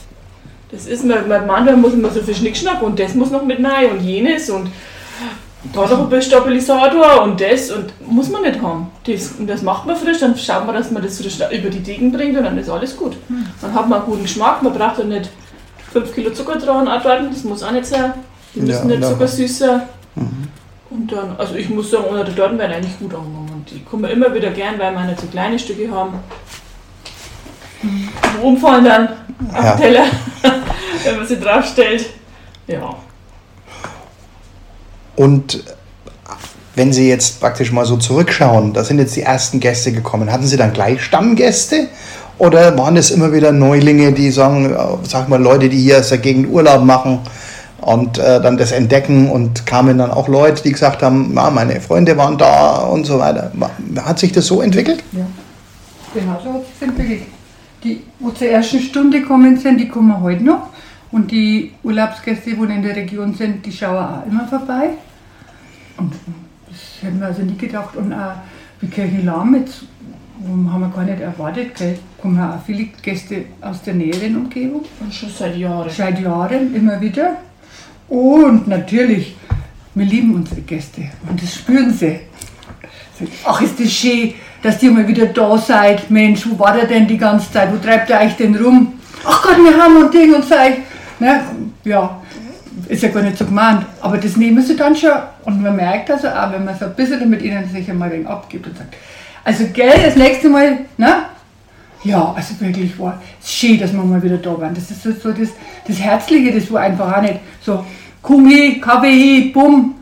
Das 0.72 0.86
ist, 0.86 1.04
man, 1.04 1.28
man, 1.28 1.48
manchmal 1.48 1.78
muss 1.78 1.96
man 1.96 2.12
so 2.12 2.22
viel 2.22 2.36
Schnickschnack 2.36 2.82
und 2.82 3.00
das 3.00 3.16
muss 3.16 3.32
noch 3.32 3.44
mit 3.44 3.64
rein 3.64 3.92
und 3.92 4.02
jenes 4.02 4.50
und 4.50 4.72
da 5.72 5.82
noch 5.82 6.00
ein 6.00 6.10
bisschen 6.10 6.32
Stabilisator 6.34 7.22
und 7.24 7.40
das 7.40 7.72
und 7.72 7.94
muss 8.12 8.30
man 8.30 8.42
nicht 8.42 8.62
haben. 8.62 8.92
Das, 9.06 9.32
und 9.40 9.48
das 9.48 9.62
macht 9.62 9.86
man 9.86 9.96
frisch, 9.96 10.20
dann 10.20 10.36
schaut 10.38 10.66
man, 10.66 10.76
dass 10.76 10.92
man 10.92 11.02
das 11.02 11.20
frisch 11.22 11.38
über 11.40 11.70
die 11.70 11.80
Degen 11.80 12.12
bringt 12.12 12.38
und 12.38 12.44
dann 12.44 12.58
ist 12.58 12.70
alles 12.70 12.98
gut. 12.98 13.16
Dann 13.62 13.74
hat 13.74 13.88
man 13.88 14.00
einen 14.02 14.10
guten 14.10 14.24
Geschmack, 14.24 14.62
man 14.62 14.74
braucht 14.74 15.00
dann 15.00 15.10
nicht 15.10 15.30
5 15.94 16.14
Kilo 16.14 16.32
Zucker 16.32 16.58
dran 16.58 16.88
anwarten, 16.88 17.30
das 17.32 17.44
muss 17.44 17.64
auch 17.64 17.72
nicht 17.72 17.86
sein. 17.86 18.14
Die 18.56 18.60
Ja, 18.60 18.66
müssen 18.66 18.88
nicht 18.88 19.02
ja. 19.02 19.10
zuckersüß 19.10 19.60
sein. 19.60 19.82
Und 20.90 21.12
dann, 21.12 21.36
also 21.38 21.56
ich 21.56 21.70
muss 21.70 21.90
sagen, 21.90 22.06
die 22.28 22.36
Torten 22.36 22.58
werden 22.60 22.74
eigentlich 22.74 23.00
gut 23.00 23.14
angenommen. 23.16 23.50
Und 23.54 23.72
die 23.72 23.84
kommen 23.84 24.06
immer 24.12 24.32
wieder 24.34 24.52
gern, 24.52 24.78
weil 24.78 24.92
wir 24.94 25.06
nicht 25.06 25.22
so 25.22 25.28
kleine 25.28 25.58
Stücke 25.58 25.90
haben. 25.90 26.20
Die 27.82 28.10
umfallen 28.44 28.86
dann 28.86 29.08
auf 29.54 29.64
Ja. 29.64 29.72
den 29.76 29.82
Teller, 29.82 30.06
wenn 31.04 31.18
man 31.18 31.26
sie 31.26 31.40
draufstellt. 31.40 32.06
Ja. 32.68 32.96
Und 35.16 35.64
wenn 36.76 36.92
Sie 36.92 37.08
jetzt 37.08 37.40
praktisch 37.40 37.72
mal 37.72 37.86
so 37.86 37.98
zurückschauen, 37.98 38.74
da 38.74 38.84
sind 38.84 39.00
jetzt 39.00 39.16
die 39.16 39.22
ersten 39.22 39.60
Gäste 39.60 39.92
gekommen, 39.92 40.32
hatten 40.32 40.48
Sie 40.48 40.58
dann 40.58 40.74
gleich 40.74 41.04
Stammgäste? 41.04 41.88
Oder 42.40 42.78
waren 42.78 42.96
das 42.96 43.12
immer 43.12 43.32
wieder 43.32 43.52
Neulinge, 43.52 44.12
die 44.12 44.32
sagen, 44.32 44.74
äh, 44.74 44.78
sag 45.08 45.30
mal, 45.30 45.42
Leute, 45.42 45.70
die 45.70 45.78
hier 45.78 46.00
aus 46.00 46.10
der 46.10 46.18
Gegend 46.18 46.50
Urlaub 46.50 46.84
machen 46.84 47.20
und 47.80 48.18
äh, 48.18 48.42
dann 48.42 48.58
das 48.58 48.72
entdecken 48.72 49.30
und 49.30 49.66
kamen 49.66 49.98
dann 49.98 50.10
auch 50.10 50.28
Leute, 50.28 50.64
die 50.64 50.72
gesagt 50.72 51.04
haben, 51.04 51.34
ja, 51.36 51.50
meine 51.52 51.80
Freunde 51.80 52.18
waren 52.18 52.38
da 52.38 52.78
und 52.78 53.06
so 53.06 53.20
weiter. 53.20 53.52
Hat 54.04 54.20
sich 54.20 54.32
das 54.32 54.48
so 54.48 54.62
entwickelt? 54.62 55.04
Ja, 55.12 55.26
genau 56.14 56.40
so 56.44 56.54
hat 56.54 56.62
es 56.64 56.80
sich 56.80 56.88
entwickelt. 56.88 57.22
Die, 57.84 58.02
wo 58.20 58.32
zur 58.32 58.48
ersten 58.48 58.80
Stunde 58.80 59.22
kommen 59.22 59.58
sind, 59.58 59.80
die 59.80 59.90
kommen 59.90 60.22
heute 60.22 60.44
noch. 60.44 60.70
Und 61.14 61.30
die 61.30 61.72
Urlaubsgäste, 61.84 62.56
die 62.56 62.74
in 62.74 62.82
der 62.82 62.96
Region 62.96 63.36
sind, 63.36 63.64
die 63.64 63.72
schauen 63.72 64.04
auch 64.04 64.26
immer 64.26 64.48
vorbei. 64.48 64.90
Und 65.96 66.12
das 66.68 67.04
hätten 67.04 67.20
wir 67.20 67.28
also 67.28 67.44
nie 67.44 67.56
gedacht. 67.56 67.96
Und 67.96 68.12
auch 68.12 68.34
wie 68.82 68.88
Kirchenlahm 68.88 69.54
jetzt 69.54 69.84
haben 70.44 70.80
wir 70.80 70.90
gar 70.90 71.04
nicht 71.04 71.22
erwartet, 71.22 71.76
gell? 71.76 72.00
kommen 72.20 72.40
auch 72.40 72.60
viele 72.66 72.86
Gäste 73.04 73.46
aus 73.62 73.84
der 73.84 73.94
näheren 73.94 74.38
Umgebung. 74.38 74.86
Und 75.00 75.14
schon 75.14 75.30
seit 75.30 75.56
Jahren. 75.56 75.88
Seit 75.92 76.20
Jahren 76.20 76.74
immer 76.74 77.00
wieder. 77.00 77.36
Und 78.10 78.68
natürlich, 78.68 79.36
wir 79.94 80.06
lieben 80.08 80.34
unsere 80.34 80.62
Gäste 80.62 81.12
und 81.30 81.40
das 81.40 81.54
spüren 81.54 81.94
sie. 81.94 82.22
Ach, 83.46 83.62
ist 83.62 83.80
das 83.80 83.92
schön, 83.94 84.34
dass 84.64 84.82
ihr 84.82 84.90
mal 84.90 85.08
wieder 85.08 85.28
da 85.28 85.60
seid. 85.60 86.10
Mensch, 86.10 86.48
wo 86.50 86.58
war 86.58 86.74
der 86.74 86.88
denn 86.88 87.08
die 87.08 87.20
ganze 87.20 87.52
Zeit? 87.52 87.72
Wo 87.72 87.78
treibt 87.78 88.10
ihr 88.10 88.18
euch 88.18 88.36
denn 88.36 88.56
rum? 88.56 88.94
Ach 89.24 89.44
Gott, 89.44 89.58
wir 89.64 89.78
haben 89.78 89.98
und 89.98 90.12
Ding 90.12 90.34
und 90.34 90.44
sag 90.44 90.74
ne? 91.24 91.42
Ja, 91.86 92.22
ist 92.90 93.04
ja 93.04 93.10
gar 93.10 93.22
nicht 93.22 93.38
so 93.38 93.46
gemeint. 93.46 93.86
Aber 94.02 94.18
das 94.18 94.36
nehmen 94.38 94.64
sie 94.64 94.76
dann 94.76 94.96
schon. 94.96 95.12
Und 95.46 95.62
man 95.62 95.76
merkt 95.76 96.12
also 96.12 96.28
auch, 96.28 96.52
wenn 96.52 96.66
man 96.66 96.78
so 96.78 96.86
ein 96.86 96.96
bisschen 96.96 97.30
mit 97.30 97.42
ihnen 97.42 97.68
sich 97.70 97.90
einmal 97.90 98.10
ein 98.10 98.16
wenig 98.16 98.28
abgibt 98.28 98.68
und 98.68 98.78
sagt, 98.78 98.96
also 99.44 99.66
gell, 99.74 100.02
das 100.06 100.16
nächste 100.16 100.50
Mal, 100.50 100.80
ne? 100.98 101.26
Ja, 102.04 102.34
also 102.36 102.60
wirklich 102.60 103.00
war 103.00 103.22
es 103.42 103.52
schön, 103.52 103.80
dass 103.80 103.94
wir 103.94 104.04
mal 104.04 104.22
wieder 104.22 104.38
da 104.38 104.60
waren. 104.60 104.74
Das 104.74 104.92
ist 104.92 105.04
so, 105.04 105.32
das, 105.32 105.50
das 105.88 106.00
Herzliche, 106.00 106.52
das 106.52 106.70
war 106.72 106.82
einfach 106.82 107.18
auch 107.18 107.22
nicht 107.22 107.40
so 107.62 107.86
Kumi, 108.22 108.82
Kaffee, 108.82 109.52
bumm, 109.54 109.96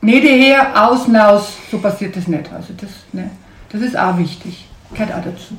nicht 0.00 0.24
her, 0.24 0.72
aus, 0.74 1.08
aus. 1.14 1.52
So 1.70 1.78
passiert 1.78 2.16
das 2.16 2.26
nicht. 2.26 2.52
Also 2.52 2.72
das, 2.76 2.90
ne, 3.12 3.30
das 3.70 3.80
ist 3.82 3.96
auch 3.96 4.18
wichtig. 4.18 4.66
Gehört 4.92 5.12
auch 5.12 5.22
dazu. 5.24 5.54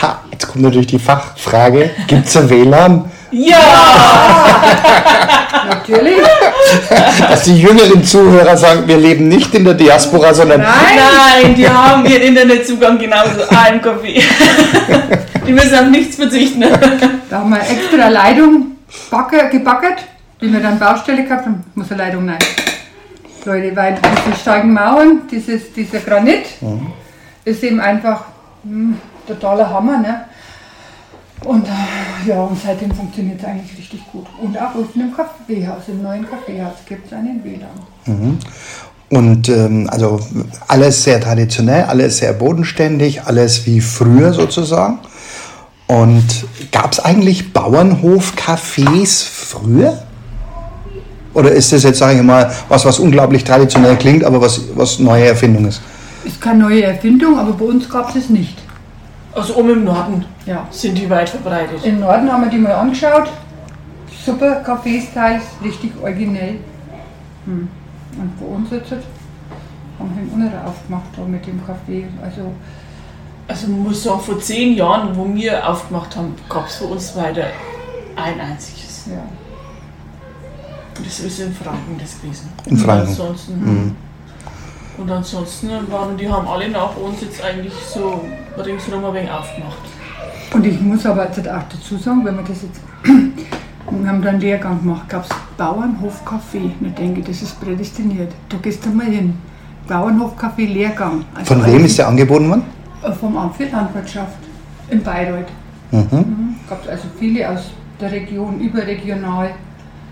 Ha, 0.00 0.20
jetzt 0.30 0.46
kommt 0.46 0.62
natürlich 0.62 0.86
die 0.86 0.98
Fachfrage. 0.98 1.90
Gibt 2.06 2.26
es 2.26 2.36
ein 2.36 2.48
WLAN? 2.48 3.10
Ja! 3.30 3.58
Natürlich. 5.68 6.18
Dass 7.28 7.42
die 7.42 7.60
jüngeren 7.60 8.02
Zuhörer 8.02 8.56
sagen, 8.56 8.86
wir 8.86 8.96
leben 8.96 9.28
nicht 9.28 9.54
in 9.54 9.64
der 9.64 9.74
Diaspora, 9.74 10.32
sondern 10.32 10.60
Nein. 10.60 10.72
Nein, 11.42 11.54
die 11.54 11.68
haben 11.68 12.06
ihren 12.06 12.22
Internetzugang 12.22 12.98
genauso 12.98 13.42
ein 13.50 13.82
Kaffee. 13.82 14.22
Die 15.46 15.52
müssen 15.54 15.74
auf 15.74 15.86
nichts 15.86 16.16
verzichten. 16.16 16.62
Da 17.30 17.38
haben 17.38 17.48
wir 17.48 17.60
extra 17.60 18.08
Leitung 18.08 18.72
backe, 19.10 19.48
gebackert, 19.50 20.04
die 20.42 20.52
wir 20.52 20.60
dann 20.60 20.78
Baustelle 20.78 21.24
gehabt 21.24 21.46
haben. 21.46 21.64
Muss 21.74 21.90
eine 21.90 22.02
Leitung 22.02 22.28
rein. 22.28 22.38
Leute, 23.46 23.74
weil 23.74 23.94
diese 23.94 24.38
steigen 24.38 24.74
Mauern, 24.74 25.22
dieses, 25.30 25.72
dieser 25.72 26.00
Granit, 26.00 26.44
ist 27.46 27.62
eben 27.62 27.80
einfach 27.80 28.24
hm, 28.62 28.98
totaler 29.28 29.68
Hammer. 29.70 29.98
Ne? 29.98 30.24
Und 31.44 31.66
äh, 31.66 32.28
ja, 32.28 32.40
und 32.42 32.58
seitdem 32.60 32.90
funktioniert 32.90 33.38
es 33.40 33.44
eigentlich 33.44 33.78
richtig 33.78 34.00
gut. 34.10 34.26
Und 34.42 34.58
auch 34.58 34.74
unten 34.74 35.00
im 35.00 35.14
Kaffeehaus, 35.14 35.82
im 35.88 36.02
neuen 36.02 36.28
Kaffeehaus 36.28 36.74
gibt 36.86 37.06
es 37.06 37.12
einen 37.12 37.42
WLAN. 37.44 38.38
Und 39.10 39.48
ähm, 39.48 39.88
also 39.90 40.20
alles 40.66 41.04
sehr 41.04 41.20
traditionell, 41.20 41.84
alles 41.84 42.18
sehr 42.18 42.32
bodenständig, 42.32 43.22
alles 43.22 43.66
wie 43.66 43.80
früher 43.80 44.32
sozusagen. 44.32 44.98
Und 45.86 46.24
gab 46.70 46.92
es 46.92 47.00
eigentlich 47.00 47.54
Bauernhof-Cafés 47.54 49.26
früher? 49.26 50.02
Oder 51.32 51.52
ist 51.52 51.72
das 51.72 51.84
jetzt, 51.84 51.98
sage 51.98 52.18
ich 52.18 52.22
mal, 52.22 52.52
was, 52.68 52.84
was 52.84 52.98
unglaublich 52.98 53.44
traditionell 53.44 53.96
klingt, 53.96 54.24
aber 54.24 54.40
was, 54.40 54.60
was 54.74 54.98
neue 54.98 55.26
Erfindung 55.26 55.66
ist? 55.66 55.80
Ist 56.24 56.40
keine 56.40 56.64
neue 56.64 56.82
Erfindung, 56.82 57.38
aber 57.38 57.52
bei 57.52 57.64
uns 57.64 57.88
gab 57.88 58.10
es 58.10 58.24
es 58.24 58.28
nicht. 58.28 58.56
Also 59.34 59.56
oben 59.56 59.70
im 59.70 59.84
Norden 59.84 60.24
Ja. 60.46 60.66
sind 60.70 60.96
die 60.98 61.08
weit 61.10 61.28
verbreitet. 61.28 61.84
Im 61.84 62.00
Norden 62.00 62.30
haben 62.32 62.42
wir 62.44 62.50
die 62.50 62.58
mal 62.58 62.72
angeschaut. 62.72 63.30
Super 64.24 64.56
Kaffeestyles, 64.56 65.42
richtig 65.62 65.92
originell. 66.02 66.56
Hm. 67.44 67.68
Und 68.18 68.40
bei 68.40 68.46
uns 68.46 68.70
jetzt 68.70 68.90
haben 68.92 70.10
wir 70.14 70.22
den 70.22 70.30
Untere 70.32 70.64
aufgemacht 70.66 71.04
da 71.16 71.22
mit 71.24 71.46
dem 71.46 71.64
Kaffee. 71.64 72.06
Also 72.22 72.52
Also 73.46 73.68
man 73.68 73.82
muss 73.84 74.02
sagen, 74.02 74.20
vor 74.20 74.38
zehn 74.40 74.74
Jahren, 74.74 75.16
wo 75.16 75.26
wir 75.34 75.66
aufgemacht 75.68 76.14
haben, 76.16 76.34
gab 76.48 76.66
es 76.66 76.76
für 76.76 76.84
uns 76.86 77.16
weiter 77.16 77.46
ein 78.16 78.40
einziges. 78.40 79.06
ja. 79.06 79.22
Und 80.98 81.06
das 81.06 81.20
ist 81.20 81.38
in 81.40 81.54
Franken 81.54 81.96
das 82.00 82.20
gewesen. 82.20 82.48
In 82.66 82.76
Franken. 82.76 83.02
Und 83.04 83.08
ansonsten, 83.08 83.96
und 84.98 85.10
ansonsten 85.10 85.68
waren 85.90 86.16
die 86.16 86.28
haben 86.28 86.46
alle 86.48 86.68
nach 86.68 86.96
uns 86.96 87.20
jetzt 87.20 87.42
eigentlich 87.42 87.72
so 87.72 88.20
ringsherum 88.56 89.04
ein 89.04 89.14
wenig 89.14 89.30
aufgemacht. 89.30 89.78
Und 90.52 90.66
ich 90.66 90.80
muss 90.80 91.06
aber 91.06 91.26
jetzt 91.26 91.38
auch 91.48 91.62
dazu 91.70 91.96
sagen, 91.96 92.24
wenn 92.24 92.36
wir 92.36 92.42
das 92.42 92.62
jetzt, 92.62 92.80
wir 93.90 94.08
haben 94.08 94.22
da 94.22 94.30
einen 94.30 94.40
Lehrgang 94.40 94.80
gemacht, 94.80 95.08
gab 95.08 95.24
es 95.24 95.30
Bauernhof 95.56 96.24
Kaffee. 96.24 96.72
Und 96.80 96.86
ich 96.86 96.94
denke, 96.94 97.20
das 97.22 97.42
ist 97.42 97.60
prädestiniert. 97.60 98.32
Da 98.48 98.56
gehst 98.58 98.84
du 98.84 98.90
mal 98.90 99.06
hin. 99.06 99.34
Bauernhof 99.86 100.36
Kaffee 100.36 100.66
Lehrgang. 100.66 101.24
Also 101.34 101.54
Von 101.54 101.66
wem 101.66 101.84
ist 101.84 101.98
der 101.98 102.08
angeboten 102.08 102.48
worden? 102.48 102.62
der? 103.02 103.12
Vom 103.12 103.36
Amt 103.36 103.56
für 103.56 103.64
Landwirtschaft 103.66 104.38
in 104.90 105.02
Bayreuth. 105.02 105.46
Mhm. 105.90 106.08
Mhm. 106.10 106.56
Gab 106.68 106.82
es 106.82 106.88
also 106.88 107.04
viele 107.18 107.48
aus 107.48 107.70
der 108.00 108.10
Region, 108.10 108.60
überregional. 108.60 109.50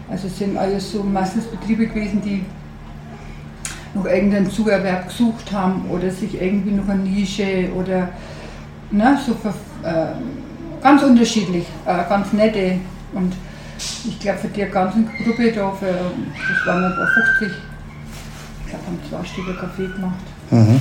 Also 0.08 0.28
es 0.28 0.38
sind 0.38 0.56
alles 0.56 0.92
so 0.92 1.02
meistens 1.02 1.44
Betriebe 1.46 1.86
gewesen, 1.86 2.22
die 2.22 2.44
noch 3.96 4.06
irgendeinen 4.06 4.50
Zuerwerb 4.50 5.08
gesucht 5.08 5.50
haben 5.52 5.84
oder 5.90 6.10
sich 6.10 6.40
irgendwie 6.40 6.72
noch 6.72 6.88
eine 6.88 7.02
Nische 7.02 7.68
oder 7.74 8.08
ne, 8.90 9.18
so 9.26 9.34
ver, 9.34 9.54
äh, 9.82 10.82
ganz 10.82 11.02
unterschiedlich, 11.02 11.66
äh, 11.86 12.08
ganz 12.08 12.32
nette. 12.32 12.78
Und 13.12 13.32
ich 13.78 14.20
glaube 14.20 14.38
für 14.38 14.48
die 14.48 14.64
ganzen 14.64 15.08
Gruppe 15.24 15.52
da, 15.52 15.70
für, 15.72 15.86
das 15.86 16.66
waren 16.66 16.84
ein 16.84 16.94
paar 16.94 17.08
50, 17.38 17.48
ich 17.48 18.70
glaube 18.70 18.84
haben 18.86 18.98
zwei 19.08 19.24
Stücke 19.26 19.54
Kaffee 19.54 19.86
gemacht. 19.86 20.14
Mhm. 20.50 20.80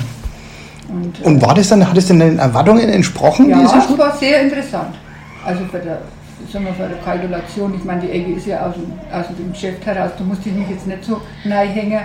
Und, 0.88 1.22
äh, 1.22 1.24
Und 1.24 1.42
war 1.42 1.56
das 1.56 1.70
dann, 1.70 1.88
hat 1.88 1.98
es 1.98 2.08
denn 2.08 2.20
den 2.20 2.40
Erwartungen 2.40 2.90
entsprochen? 2.90 3.50
ja, 3.50 3.62
es 3.64 3.98
war 3.98 4.16
sehr 4.18 4.42
interessant. 4.42 4.96
Also 5.44 5.64
für, 5.66 5.80
der, 5.80 6.02
sagen 6.52 6.66
wir, 6.66 6.74
für 6.74 6.88
die 6.88 7.04
Kalkulation, 7.04 7.74
ich 7.76 7.84
meine, 7.84 8.02
die 8.02 8.12
Egge 8.12 8.34
ist 8.34 8.46
ja 8.46 8.68
aus 8.68 8.76
dem, 8.76 8.92
aus 9.12 9.26
dem 9.38 9.52
Geschäft 9.52 9.86
heraus, 9.86 10.12
da 10.18 10.24
musste 10.24 10.50
ich 10.50 10.56
mich 10.56 10.70
jetzt 10.70 10.88
nicht 10.88 11.04
so 11.04 11.22
hängen. 11.44 12.02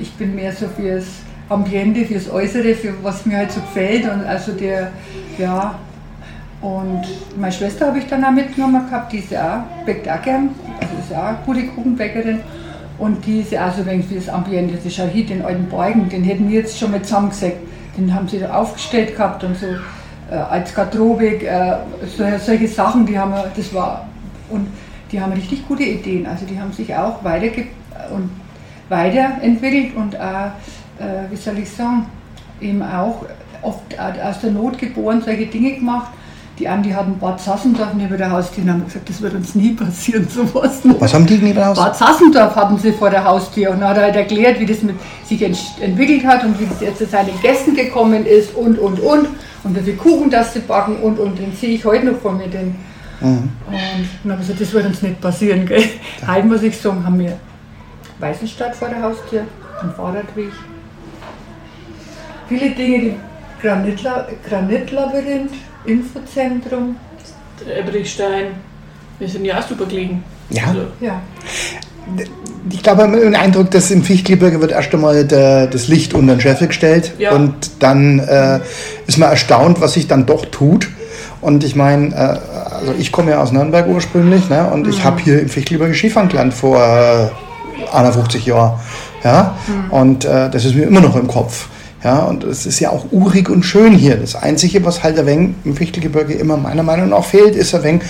Ich 0.00 0.12
bin 0.14 0.34
mehr 0.34 0.52
so 0.52 0.66
fürs 0.68 1.06
Ambiente, 1.48 2.04
fürs 2.04 2.30
Äußere, 2.30 2.74
für 2.74 2.92
was 3.02 3.24
mir 3.26 3.38
halt 3.38 3.52
so 3.52 3.60
gefällt. 3.60 4.04
Und 4.04 4.24
also 4.24 4.52
der, 4.52 4.92
ja. 5.38 5.78
Und 6.60 7.02
meine 7.36 7.52
Schwester 7.52 7.86
habe 7.86 7.98
ich 7.98 8.06
dann 8.06 8.24
auch 8.24 8.32
mitgenommen 8.32 8.86
gehabt, 8.86 9.12
die 9.12 9.18
ist 9.18 9.30
ja 9.30 9.64
auch, 9.64 9.86
backt 9.86 10.08
auch 10.08 10.20
gern, 10.22 10.50
also 10.80 10.94
ist 11.00 11.10
ja 11.12 11.22
auch 11.22 11.28
eine 11.28 11.38
gute 11.46 11.66
Kuchenbäckerin. 11.68 12.40
Und 12.98 13.24
die 13.24 13.40
ist 13.40 13.52
ja 13.52 13.68
auch 13.68 13.74
so 13.74 13.82
ein 13.82 13.86
wenig 13.86 14.06
für 14.06 14.16
das 14.16 14.28
Ambiente, 14.28 14.74
das 14.74 14.84
ist 14.84 14.96
ja 14.96 15.04
hier 15.04 15.24
den 15.24 15.44
alten 15.44 15.68
Beugen, 15.68 16.08
den 16.08 16.24
hätten 16.24 16.48
wir 16.48 16.60
jetzt 16.60 16.76
schon 16.76 16.90
mal 16.90 17.00
zusammengesägt. 17.00 17.58
Den 17.96 18.12
haben 18.12 18.26
sie 18.26 18.40
da 18.40 18.54
aufgestellt 18.54 19.16
gehabt 19.16 19.44
und 19.44 19.56
so 19.56 19.66
äh, 20.30 20.34
als 20.34 20.74
Garderobe, 20.74 21.46
äh, 21.46 21.76
so, 22.16 22.24
solche 22.44 22.66
Sachen, 22.66 23.06
die 23.06 23.16
haben 23.16 23.34
das 23.56 23.72
war, 23.72 24.08
und 24.50 24.66
die 25.12 25.20
haben 25.20 25.32
richtig 25.32 25.66
gute 25.68 25.84
Ideen. 25.84 26.26
Also 26.26 26.44
die 26.44 26.60
haben 26.60 26.72
sich 26.72 26.92
auch 26.94 27.22
weiterge 27.22 27.66
und 28.12 28.30
weiterentwickelt 28.88 29.96
und 29.96 30.18
auch, 30.18 30.52
äh, 30.98 31.30
wie 31.30 31.36
soll 31.36 31.58
ich 31.58 31.70
sagen, 31.70 32.06
eben 32.60 32.82
auch 32.82 33.24
oft 33.62 33.98
aus 33.98 34.40
der 34.40 34.50
Not 34.50 34.78
geboren 34.78 35.22
solche 35.24 35.46
Dinge 35.46 35.74
gemacht. 35.74 36.12
Die 36.58 36.66
Andi 36.66 36.90
hatten 36.90 37.16
Bad 37.18 37.40
Sassendorf 37.40 37.94
neben 37.94 38.16
der 38.18 38.32
Haustür 38.32 38.64
und 38.64 38.70
haben 38.70 38.84
gesagt, 38.84 39.08
das 39.08 39.22
wird 39.22 39.34
uns 39.34 39.54
nie 39.54 39.74
passieren, 39.74 40.26
sowas. 40.34 40.80
Was 40.98 41.14
haben 41.14 41.24
die 41.24 41.38
neben 41.38 41.64
Haus? 41.64 41.78
Bad 41.78 41.96
Sassendorf 41.96 42.56
hatten 42.56 42.76
sie 42.78 42.92
vor 42.92 43.10
der 43.10 43.22
Haustür 43.22 43.70
und 43.70 43.80
hat 43.80 43.96
halt 43.96 44.16
erklärt, 44.16 44.58
wie 44.58 44.66
das 44.66 44.82
mit 44.82 44.96
sich 45.24 45.40
ent 45.42 45.56
entwickelt 45.80 46.26
hat 46.26 46.44
und 46.44 46.58
wie 46.58 46.64
es 46.64 46.80
jetzt 46.80 46.98
zu 46.98 47.06
seinen 47.06 47.40
Gästen 47.42 47.76
gekommen 47.76 48.26
ist 48.26 48.56
und 48.56 48.76
und 48.78 48.98
und 48.98 49.28
und 49.62 49.76
wie 49.76 49.82
viel 49.82 49.96
Kuchen 49.96 50.30
das 50.30 50.52
sie 50.52 50.60
backen 50.60 50.96
und 50.96 51.20
und 51.20 51.38
den 51.38 51.54
sehe 51.54 51.70
ich 51.70 51.84
heute 51.84 52.06
noch 52.06 52.18
vor 52.18 52.32
mir. 52.32 52.48
Den. 52.48 52.74
Mhm. 53.20 53.28
Und 53.28 53.50
dann 53.66 53.72
haben 53.72 54.08
wir 54.24 54.36
gesagt, 54.38 54.60
das 54.60 54.72
wird 54.72 54.86
uns 54.86 55.02
nicht 55.02 55.20
passieren. 55.20 55.64
Gell? 55.64 55.84
Heute 56.26 56.46
muss 56.46 56.62
ich 56.62 56.76
sagen, 56.76 57.04
haben 57.04 57.20
wir 57.20 57.38
Weißenstadt 58.18 58.74
vor 58.74 58.88
der 58.88 59.02
Haustür, 59.02 59.42
ein 59.82 59.92
Fahrradweg. 59.96 60.50
Viele 62.48 62.70
Dinge, 62.70 62.98
die 63.00 63.16
Granitla 63.62 64.26
Granitlabyrinth, 64.48 65.52
Infozentrum. 65.84 66.96
Der 67.66 67.78
Ebrichstein, 67.78 68.46
wir 69.18 69.28
sind 69.28 69.44
ja 69.44 69.58
auch 69.58 69.66
super 69.66 69.86
gelegen. 69.86 70.24
Ja. 70.50 70.64
Also, 70.68 70.82
Ja, 71.00 71.20
ich 72.70 72.82
glaube, 72.82 73.02
man 73.02 73.14
hat 73.14 73.22
den 73.22 73.36
Eindruck, 73.36 73.70
dass 73.70 73.90
im 73.90 74.02
Fichtelgebirge 74.02 74.60
wird 74.60 74.72
erst 74.72 74.92
einmal 74.94 75.24
der, 75.24 75.66
das 75.66 75.88
Licht 75.88 76.14
unter 76.14 76.34
den 76.36 76.40
Scheffel 76.40 76.68
gestellt 76.68 77.12
Ja. 77.18 77.32
und 77.32 77.82
dann 77.82 78.18
äh, 78.18 78.60
ist 79.06 79.18
man 79.18 79.30
erstaunt, 79.30 79.80
was 79.80 79.94
sich 79.94 80.06
dann 80.08 80.26
doch 80.26 80.46
tut. 80.46 80.88
Und 81.40 81.64
ich 81.64 81.76
meine, 81.76 82.14
äh, 82.14 82.74
also 82.74 82.94
ich 82.98 83.12
komme 83.12 83.32
ja 83.32 83.42
aus 83.42 83.52
Nürnberg 83.52 83.86
ursprünglich 83.88 84.48
ne? 84.48 84.70
und 84.72 84.88
ich 84.88 85.04
habe 85.04 85.20
hier 85.20 85.40
im 85.40 85.48
Fichtelgebirge 85.48 85.94
Skifahren 85.94 86.28
gelernt 86.28 86.54
vor 86.54 86.78
äh, 86.82 87.28
51 87.92 88.46
Jahren. 88.46 88.78
Ja? 89.24 89.56
Und 89.90 90.24
äh, 90.24 90.50
das 90.50 90.64
ist 90.64 90.74
mir 90.74 90.84
immer 90.84 91.00
noch 91.00 91.16
im 91.16 91.28
Kopf. 91.28 91.68
Ja, 92.02 92.20
und 92.20 92.44
es 92.44 92.64
ist 92.64 92.78
ja 92.78 92.90
auch 92.90 93.06
urig 93.10 93.50
und 93.50 93.64
schön 93.64 93.92
hier. 93.92 94.16
Das 94.16 94.36
Einzige, 94.36 94.84
was 94.84 95.02
halt 95.02 95.18
ein 95.18 95.26
wenig 95.26 95.56
im 95.64 95.74
Fichtelgebirge 95.74 96.34
immer 96.34 96.56
meiner 96.56 96.84
Meinung 96.84 97.08
nach 97.08 97.24
fehlt, 97.24 97.56
ist 97.56 97.74
ein 97.74 97.82
wenig 97.82 98.02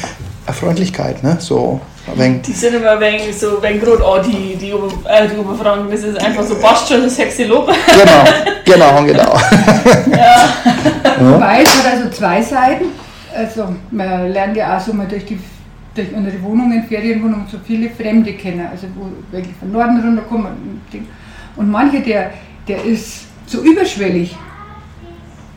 Freundlichkeit. 0.52 1.22
Ne? 1.22 1.38
So 1.40 1.80
ein 2.06 2.18
wenig 2.18 2.42
Die 2.42 2.52
sind 2.52 2.74
immer 2.74 2.90
ein 2.90 3.00
wenig 3.00 3.38
so, 3.38 3.62
wenn 3.62 3.80
gerade 3.80 4.04
auch 4.04 4.20
die, 4.20 4.56
die, 4.56 4.74
Ober, 4.74 4.92
äh, 5.08 5.26
die 5.26 5.38
Oberfranken, 5.38 5.90
das 5.90 6.02
ist 6.02 6.22
einfach 6.22 6.44
so, 6.44 6.56
passt 6.56 6.88
schon, 6.88 7.02
das 7.02 7.16
sexy 7.16 7.44
Lob. 7.44 7.70
Genau, 8.66 9.02
genau, 9.02 9.04
genau. 9.06 9.32
Wobei 11.32 11.62
es 11.62 11.78
hat 11.78 11.92
also 11.94 12.10
zwei 12.10 12.42
Seiten. 12.42 12.86
Also 13.34 13.74
man 13.90 14.30
lernt 14.32 14.56
ja 14.56 14.76
auch 14.76 14.80
so 14.80 14.92
mal 14.92 15.06
durch 15.06 15.24
die 15.24 15.38
durch 15.98 16.12
unsere 16.14 16.40
Wohnungen, 16.42 16.84
Ferienwohnungen, 16.84 17.46
so 17.50 17.58
viele 17.58 17.90
Fremde 17.90 18.32
kennen, 18.34 18.66
also 18.70 18.86
wo 18.94 19.10
wirklich 19.32 19.54
von 19.56 19.72
Norden 19.72 20.00
runterkommen. 20.00 20.46
und 20.46 20.92
Ding. 20.92 21.06
Und 21.56 21.70
manche, 21.70 22.00
der, 22.00 22.30
der 22.66 22.84
ist 22.84 23.26
so 23.46 23.62
überschwellig. 23.62 24.36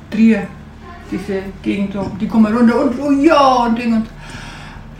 Trier, 0.10 0.48
diese 1.12 1.40
Gegend, 1.62 1.96
die 2.20 2.28
kommen 2.28 2.54
runter 2.54 2.84
und 2.84 3.00
oh 3.00 3.12
ja 3.12 3.66
und 3.66 3.78
Ding 3.78 3.94
und 3.94 4.08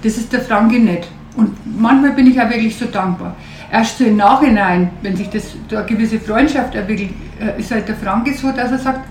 das 0.04 0.18
ist 0.18 0.32
der 0.32 0.42
Franke 0.42 0.80
nicht. 0.80 1.10
Und 1.36 1.56
manchmal 1.80 2.12
bin 2.12 2.28
ich 2.28 2.40
auch 2.40 2.50
wirklich 2.50 2.76
so 2.76 2.86
dankbar. 2.86 3.36
Erst 3.72 3.98
so 3.98 4.06
im 4.06 4.18
Nachhinein, 4.18 4.90
wenn 5.02 5.16
sich 5.16 5.30
das 5.30 5.56
da 5.70 5.80
eine 5.80 5.86
gewisse 5.88 6.20
Freundschaft 6.20 6.76
entwickelt, 6.76 7.12
äh, 7.40 7.60
ist 7.60 7.72
halt 7.72 7.88
der 7.88 7.96
Franke 7.96 8.34
so, 8.34 8.52
dass 8.52 8.72
er 8.72 8.78
sagt, 8.78 9.08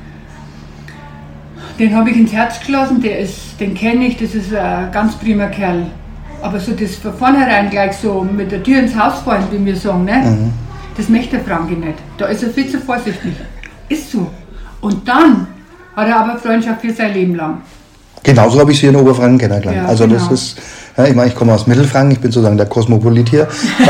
den 1.78 1.94
habe 1.94 2.10
ich 2.10 2.16
ins 2.16 2.32
Herz 2.32 2.60
gelassen, 2.60 3.00
der 3.00 3.20
ist, 3.20 3.58
den 3.58 3.74
kenne 3.74 4.06
ich, 4.06 4.16
das 4.18 4.34
ist 4.34 4.54
ein 4.54 4.92
ganz 4.92 5.16
prima 5.16 5.46
Kerl. 5.46 5.86
Aber 6.42 6.58
so 6.58 6.72
das 6.72 6.96
von 6.96 7.14
vornherein 7.14 7.70
gleich 7.70 7.96
so 7.96 8.22
mit 8.22 8.50
der 8.50 8.62
Tür 8.62 8.80
ins 8.80 8.96
Haus 8.96 9.20
fallen, 9.24 9.44
wie 9.50 9.64
wir 9.64 9.76
sagen, 9.76 10.04
ne? 10.04 10.50
das 10.96 11.08
möchte 11.08 11.36
der 11.36 11.44
Franke 11.44 11.74
nicht. 11.74 11.98
Da 12.18 12.26
ist 12.26 12.42
er 12.42 12.50
viel 12.50 12.68
zu 12.68 12.78
vorsichtig. 12.78 13.32
Ist 13.88 14.12
so. 14.12 14.26
Und 14.80 15.06
dann 15.06 15.46
hat 15.96 16.08
er 16.08 16.20
aber 16.20 16.38
Freundschaft 16.38 16.80
für 16.80 16.92
sein 16.92 17.14
Leben 17.14 17.34
lang. 17.34 17.58
Genauso 18.22 18.60
habe 18.60 18.72
ich 18.72 18.78
sie 18.78 18.86
in 18.86 18.96
Oberfranken 18.96 19.38
kennengelernt. 19.38 19.84
Ja, 19.84 19.86
also 19.86 20.06
das 20.06 20.22
genau. 20.22 20.34
ist, 20.34 20.58
ja, 20.96 21.04
ich 21.04 21.14
meine, 21.14 21.28
ich 21.28 21.34
komme 21.34 21.54
aus 21.54 21.66
Mittelfranken, 21.66 22.12
ich 22.12 22.20
bin 22.20 22.30
sozusagen 22.30 22.58
der 22.58 22.66
Kosmopolit 22.66 23.30
hier. 23.30 23.48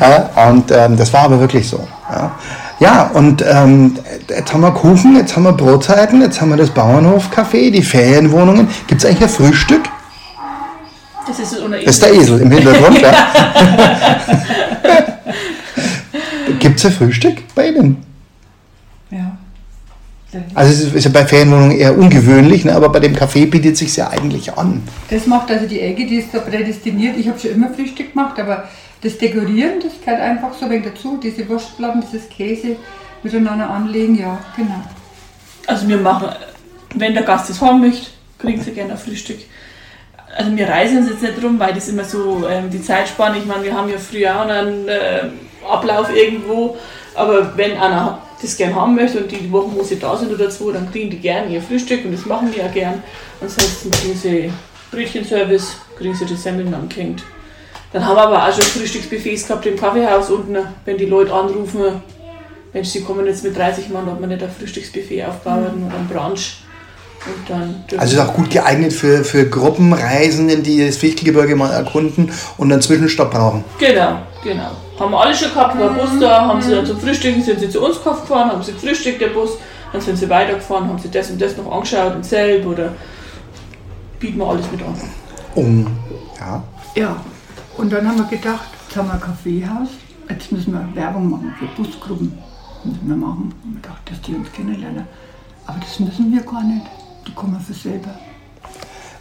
ja, 0.00 0.48
und 0.48 0.70
ähm, 0.70 0.96
das 0.96 1.12
war 1.12 1.24
aber 1.24 1.38
wirklich 1.38 1.68
so. 1.68 1.86
Ja, 2.10 2.32
ja 2.78 3.10
und 3.12 3.44
ähm, 3.46 3.94
jetzt 4.28 4.54
haben 4.54 4.62
wir 4.62 4.70
Kuchen, 4.70 5.16
jetzt 5.16 5.36
haben 5.36 5.42
wir 5.42 5.52
Brotzeiten, 5.52 6.22
jetzt 6.22 6.40
haben 6.40 6.48
wir 6.48 6.56
das 6.56 6.70
Bauernhofcafé, 6.70 7.70
die 7.70 7.82
Ferienwohnungen. 7.82 8.68
Gibt 8.86 9.04
es 9.04 9.10
eigentlich 9.10 9.22
ein 9.22 9.28
Frühstück? 9.28 9.82
Das 11.26 11.38
ist 11.38 11.50
so 11.52 11.68
Das 11.68 11.82
ist 11.84 12.02
der 12.02 12.14
Esel 12.14 12.40
im 12.40 12.50
Hintergrund. 12.50 13.00
ja. 13.00 13.12
Gibt 16.58 16.78
es 16.78 16.86
ein 16.86 16.92
Frühstück 16.92 17.38
bei 17.54 17.68
Ihnen? 17.68 17.98
Ja. 19.10 19.36
Also 20.54 20.72
es 20.72 20.94
ist- 20.94 21.04
ja 21.04 21.10
bei 21.10 21.26
Ferienwohnungen 21.26 21.76
eher 21.76 21.96
ungewöhnlich, 21.96 22.64
ne? 22.64 22.74
aber 22.74 22.88
bei 22.90 23.00
dem 23.00 23.16
Café 23.16 23.50
bietet 23.50 23.76
sich 23.76 23.96
ja 23.96 24.10
eigentlich 24.10 24.52
an. 24.56 24.82
Das 25.10 25.26
macht 25.26 25.50
also 25.50 25.66
die 25.66 25.80
Ecke, 25.80 26.06
die 26.06 26.16
ist 26.16 26.28
da 26.32 26.38
prädestiniert. 26.38 27.16
Ich 27.16 27.28
habe 27.28 27.38
schon 27.38 27.50
immer 27.50 27.70
Frühstück 27.70 28.12
gemacht, 28.12 28.38
aber 28.38 28.68
das 29.02 29.18
Dekorieren, 29.18 29.80
das 29.82 29.92
gehört 30.04 30.20
einfach 30.20 30.50
so 30.58 30.66
ein 30.66 30.70
wenig 30.70 30.86
dazu. 30.94 31.18
Diese 31.22 31.48
Wurstplatten, 31.48 32.02
dieses 32.12 32.28
Käse 32.28 32.76
miteinander 33.22 33.68
anlegen, 33.70 34.16
ja, 34.16 34.38
genau. 34.56 34.82
Also 35.66 35.88
wir 35.88 35.96
machen, 35.96 36.28
wenn 36.94 37.14
der 37.14 37.22
Gast 37.24 37.50
es 37.50 37.60
haben 37.60 37.80
möchte, 37.80 38.06
kriegen 38.38 38.62
sie 38.62 38.70
gerne 38.70 38.92
ein 38.92 38.98
Frühstück. 38.98 39.38
Also 40.36 40.56
wir 40.56 40.68
reisen 40.68 40.98
uns 40.98 41.10
jetzt 41.10 41.22
nicht 41.22 41.42
rum, 41.42 41.58
weil 41.58 41.74
das 41.74 41.88
immer 41.88 42.04
so 42.04 42.46
ähm, 42.48 42.70
die 42.70 42.82
Zeitspanne, 42.82 43.38
ich 43.38 43.46
meine, 43.46 43.64
wir 43.64 43.74
haben 43.74 43.90
ja 43.90 43.98
früher 43.98 44.36
auch 44.36 44.48
einen 44.48 44.88
äh, 44.88 45.22
Ablauf 45.68 46.14
irgendwo, 46.14 46.76
aber 47.14 47.56
wenn 47.56 47.76
einer 47.76 48.22
das 48.40 48.56
gern 48.56 48.74
haben 48.74 48.94
möchte 48.94 49.18
und 49.18 49.30
die 49.30 49.50
Wochen, 49.52 49.74
wo 49.76 49.82
sie 49.82 49.98
da 49.98 50.16
sind 50.16 50.32
oder 50.32 50.48
zwei, 50.48 50.72
dann 50.72 50.90
kriegen 50.90 51.10
die 51.10 51.18
gerne 51.18 51.52
ihr 51.52 51.60
Frühstück 51.60 52.04
und 52.04 52.12
das 52.12 52.24
machen 52.26 52.54
wir 52.54 52.64
auch 52.64 52.72
gern. 52.72 53.02
Ansonsten 53.40 53.90
kriegen 53.90 54.14
sie 54.14 54.52
Brötchenservice, 54.90 55.76
kriegen 55.98 56.14
sie 56.14 56.24
die 56.24 56.36
Semmeln 56.36 56.72
angehängt. 56.72 57.22
Dann 57.92 58.06
haben 58.06 58.16
wir 58.16 58.22
aber 58.22 58.48
auch 58.48 58.52
schon 58.52 58.62
Frühstücksbuffets 58.62 59.48
gehabt 59.48 59.66
im 59.66 59.76
Kaffeehaus 59.76 60.30
unten, 60.30 60.58
wenn 60.84 60.96
die 60.96 61.06
Leute 61.06 61.34
anrufen, 61.34 62.02
Mensch, 62.72 62.88
sie 62.88 63.02
kommen 63.02 63.26
jetzt 63.26 63.42
mit 63.42 63.56
30 63.56 63.88
Mann, 63.88 64.08
ob 64.08 64.20
man 64.20 64.28
nicht 64.28 64.42
ein 64.42 64.50
Frühstücksbuffet 64.50 65.24
aufbauen 65.24 65.86
oder 65.86 65.96
ein 65.96 66.08
Brunch. 66.08 66.58
Und 67.26 67.50
dann 67.50 67.84
dürfen 67.86 68.00
Also 68.00 68.16
ist 68.16 68.20
auch 68.20 68.34
gut 68.34 68.50
geeignet 68.50 68.92
für, 68.92 69.24
für 69.24 69.48
Gruppenreisenden, 69.48 70.62
die 70.62 70.86
das 70.86 70.96
Fichtelgebirge 70.96 71.54
mal 71.54 71.70
erkunden 71.70 72.32
und 72.56 72.72
einen 72.72 72.80
Zwischenstopp 72.80 73.30
brauchen. 73.32 73.64
Genau, 73.78 74.20
genau. 74.42 74.70
Haben 74.98 75.12
wir 75.12 75.20
alle 75.20 75.34
schon 75.34 75.50
gehabt, 75.50 75.78
war 75.78 75.90
Bus 75.90 76.10
da, 76.18 76.46
haben 76.46 76.62
sie 76.62 76.70
dann 76.70 76.86
zum 76.86 76.98
Frühstücken, 76.98 77.42
sind 77.42 77.60
sie 77.60 77.68
zu 77.68 77.84
uns 77.84 77.96
gefahren, 78.02 78.50
haben 78.50 78.62
sie 78.62 78.72
gefrühstückt, 78.72 79.20
der 79.20 79.28
Bus, 79.28 79.50
dann 79.92 80.00
sind 80.00 80.16
sie 80.16 80.28
weitergefahren, 80.28 80.88
haben 80.88 80.98
sie 80.98 81.10
das 81.10 81.30
und 81.30 81.40
das 81.40 81.56
noch 81.56 81.70
angeschaut 81.70 82.14
und 82.14 82.24
selb 82.24 82.66
oder 82.66 82.94
bieten 84.18 84.38
wir 84.38 84.46
alles 84.46 84.70
mit 84.70 84.82
an. 84.82 84.94
Um, 85.54 85.86
ja. 86.38 86.62
Ja, 86.94 87.16
und 87.76 87.92
dann 87.92 88.06
haben 88.08 88.18
wir 88.18 88.36
gedacht, 88.36 88.68
jetzt 88.86 88.96
haben 88.96 89.08
wir 89.08 89.14
ein 89.14 89.20
Kaffeehaus, 89.20 89.88
jetzt 90.28 90.52
müssen 90.52 90.72
wir 90.72 90.88
Werbung 90.94 91.30
machen 91.30 91.54
für 91.58 91.82
Busgruppen. 91.82 92.38
Müssen 92.84 93.08
wir 93.08 93.16
machen. 93.16 93.54
Und 93.62 93.74
wir 93.74 93.82
dachten, 93.82 94.04
dass 94.06 94.20
die 94.22 94.34
uns 94.34 94.50
kennenlernen. 94.52 95.06
Aber 95.66 95.78
das 95.80 96.00
müssen 96.00 96.32
wir 96.32 96.42
gar 96.42 96.62
nicht. 96.64 96.86
Kommen 97.40 97.60
für 97.60 97.72
selber. 97.72 98.10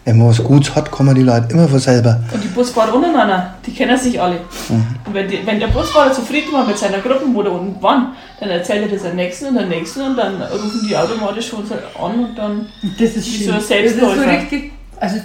Wenn 0.03 0.17
man 0.17 0.27
was 0.29 0.43
Gutes 0.43 0.75
hat, 0.75 0.89
kommen 0.91 1.13
die 1.15 1.21
Leute 1.23 1.53
immer 1.53 1.67
von 1.69 1.79
selber. 1.79 2.19
Und 2.33 2.43
die 2.43 2.47
Busfahrer 2.49 2.93
untereinander, 2.95 3.53
die 3.65 3.71
kennen 3.73 3.97
sich 3.97 4.19
alle. 4.19 4.37
Und 4.69 5.13
wenn, 5.13 5.27
die, 5.29 5.39
wenn 5.45 5.59
der 5.59 5.67
Busfahrer 5.67 6.11
zufrieden 6.11 6.51
war 6.51 6.65
mit 6.65 6.77
seiner 6.77 6.97
Gruppe, 6.99 7.25
wo 7.33 7.41
der 7.43 7.51
unten 7.53 7.81
waren, 7.81 8.13
dann 8.39 8.49
erzählt 8.49 8.81
er 8.89 8.97
das 8.97 9.05
am 9.09 9.15
nächsten 9.15 9.45
und 9.47 9.57
am 9.57 9.69
nächsten 9.69 10.01
und 10.01 10.17
dann 10.17 10.41
rufen 10.41 10.81
die 10.89 10.97
automatisch 10.97 11.53
uns 11.53 11.71
an 11.71 11.79
und 12.25 12.35
dann 12.35 12.65
Das 12.99 13.15
ist 13.15 13.27
schön. 13.27 13.45
so 13.47 13.51
ein 13.51 13.55
das 13.59 13.63
ist 13.63 13.69
so 13.69 13.73
Selbstläufer. 13.73 14.31
richtig, 14.31 14.71
also 14.99 15.17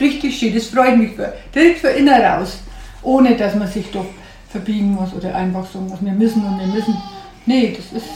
richtig 0.00 0.38
schön. 0.38 0.54
Das 0.54 0.64
freut 0.66 0.96
mich 0.96 1.12
für, 1.16 1.32
direkt 1.54 1.80
für 1.80 1.88
innen 1.88 2.22
raus. 2.22 2.58
Ohne 3.02 3.36
dass 3.36 3.54
man 3.56 3.68
sich 3.68 3.90
doch 3.90 4.06
verbiegen 4.50 4.94
muss 4.94 5.12
oder 5.12 5.34
einfach 5.34 5.66
sagen 5.70 5.88
muss, 5.88 5.98
wir 6.00 6.12
müssen 6.12 6.44
und 6.46 6.58
wir 6.58 6.66
müssen. 6.66 6.96
Nee, 7.46 7.76
das 7.76 8.00
ist. 8.00 8.08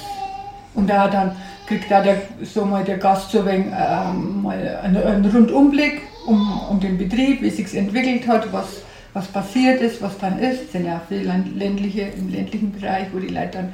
Und 0.74 0.88
da 0.88 1.08
dann 1.08 1.32
kriegt 1.66 1.90
da 1.90 2.02
der, 2.02 2.22
so 2.42 2.64
mal 2.64 2.84
der 2.84 2.98
Gast 2.98 3.30
so 3.30 3.40
ein 3.40 3.46
wenig, 3.46 3.66
ähm, 3.66 4.42
mal 4.42 4.80
einen, 4.82 4.96
einen 4.96 5.24
Rundumblick 5.24 6.02
um, 6.26 6.60
um 6.70 6.80
den 6.80 6.98
Betrieb, 6.98 7.42
wie 7.42 7.50
sich 7.50 7.74
entwickelt 7.74 8.26
hat, 8.26 8.52
was, 8.52 8.66
was 9.12 9.26
passiert 9.28 9.80
ist, 9.80 10.02
was 10.02 10.18
dann 10.18 10.38
ist. 10.38 10.62
Es 10.64 10.72
sind 10.72 10.86
ja 10.86 11.00
viele 11.08 11.44
ländliche, 11.54 12.02
im 12.16 12.30
ländlichen 12.30 12.72
Bereich, 12.72 13.06
wo 13.12 13.18
die 13.18 13.28
Leute 13.28 13.50
dann 13.52 13.72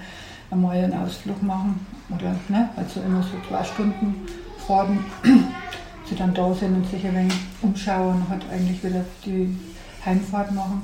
einmal 0.50 0.76
einen 0.76 0.94
Ausflug 0.94 1.42
machen. 1.42 1.86
Oder 2.10 2.34
ne, 2.48 2.70
also 2.76 3.00
immer 3.00 3.22
so 3.22 3.36
zwei 3.48 3.62
Stunden 3.64 4.26
fahren 4.66 5.04
sie 6.08 6.16
dann 6.16 6.34
da 6.34 6.52
sind 6.54 6.74
und 6.74 6.90
sich 6.90 7.04
ein 7.04 7.14
wenig 7.14 7.34
umschauen 7.62 8.14
und 8.14 8.28
halt 8.28 8.42
eigentlich 8.52 8.82
wieder 8.82 9.04
die 9.24 9.54
Heimfahrt 10.04 10.52
machen. 10.52 10.82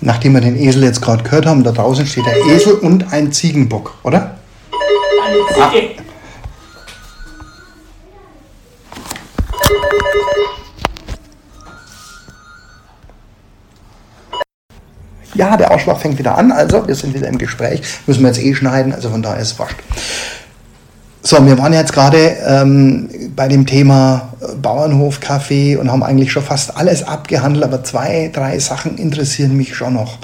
Nachdem 0.00 0.34
wir 0.34 0.40
den 0.40 0.56
Esel 0.56 0.84
jetzt 0.84 1.00
gerade 1.02 1.24
gehört 1.24 1.46
haben, 1.46 1.64
da 1.64 1.72
draußen 1.72 2.06
steht 2.06 2.26
der 2.26 2.36
Esel 2.54 2.74
und 2.74 3.12
ein 3.12 3.32
Ziegenbock, 3.32 3.98
oder? 4.04 4.37
Ja, 15.34 15.56
der 15.56 15.70
Ausschlag 15.70 16.00
fängt 16.00 16.18
wieder 16.18 16.36
an, 16.36 16.50
also 16.50 16.88
wir 16.88 16.96
sind 16.96 17.14
wieder 17.14 17.28
im 17.28 17.38
Gespräch. 17.38 17.80
Müssen 18.06 18.22
wir 18.22 18.28
jetzt 18.28 18.40
eh 18.40 18.54
schneiden, 18.54 18.92
also 18.92 19.08
von 19.08 19.22
daher 19.22 19.40
ist 19.40 19.52
es 19.52 19.58
wurscht. 19.58 19.76
So, 21.20 21.44
wir 21.44 21.58
waren 21.58 21.72
jetzt 21.72 21.92
gerade 21.92 22.36
ähm, 22.46 23.08
bei 23.34 23.48
dem 23.48 23.66
Thema 23.66 24.32
äh, 24.40 24.54
Bauernhof-Kaffee 24.54 25.76
und 25.76 25.90
haben 25.90 26.04
eigentlich 26.04 26.30
schon 26.30 26.44
fast 26.44 26.76
alles 26.76 27.02
abgehandelt, 27.02 27.64
aber 27.64 27.82
zwei, 27.82 28.30
drei 28.32 28.58
Sachen 28.60 28.98
interessieren 28.98 29.56
mich 29.56 29.74
schon 29.74 29.94
noch. 29.94 30.18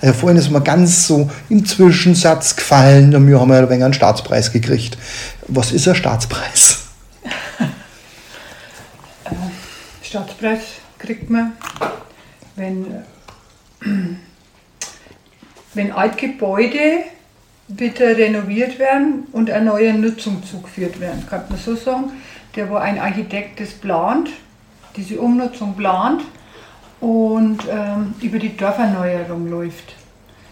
Also 0.00 0.12
vorhin 0.14 0.38
ist 0.38 0.50
mir 0.50 0.60
ganz 0.60 1.06
so 1.06 1.30
im 1.48 1.64
Zwischensatz 1.64 2.56
gefallen 2.56 3.14
und 3.14 3.28
wir 3.28 3.40
haben 3.40 3.50
ja 3.50 3.58
ein 3.58 3.70
wenig 3.70 3.84
einen 3.84 3.94
Staatspreis 3.94 4.52
gekriegt. 4.52 4.98
Was 5.46 5.70
ist 5.70 5.86
ein 5.86 5.94
Staatspreis? 5.94 6.78
Staatspreis 10.02 10.60
kriegt 10.98 11.30
man, 11.30 11.52
wenn, 12.56 12.86
äh, 12.86 13.86
wenn 15.74 15.92
Altgebäude 15.92 17.04
wieder 17.78 18.16
renoviert 18.16 18.78
werden 18.78 19.26
und 19.32 19.50
eine 19.50 19.64
neue 19.64 19.94
Nutzung 19.94 20.42
zugeführt 20.44 21.00
werden, 21.00 21.26
kann 21.28 21.44
man 21.48 21.58
so 21.58 21.74
sagen. 21.74 22.12
Der, 22.56 22.68
wo 22.68 22.76
ein 22.76 22.98
Architekt 22.98 23.60
das 23.60 23.70
plant, 23.70 24.28
diese 24.96 25.20
Umnutzung 25.20 25.76
plant 25.76 26.22
und 27.00 27.60
ähm, 27.70 28.14
über 28.20 28.38
die 28.40 28.56
Dorferneuerung 28.56 29.48
läuft. 29.48 29.94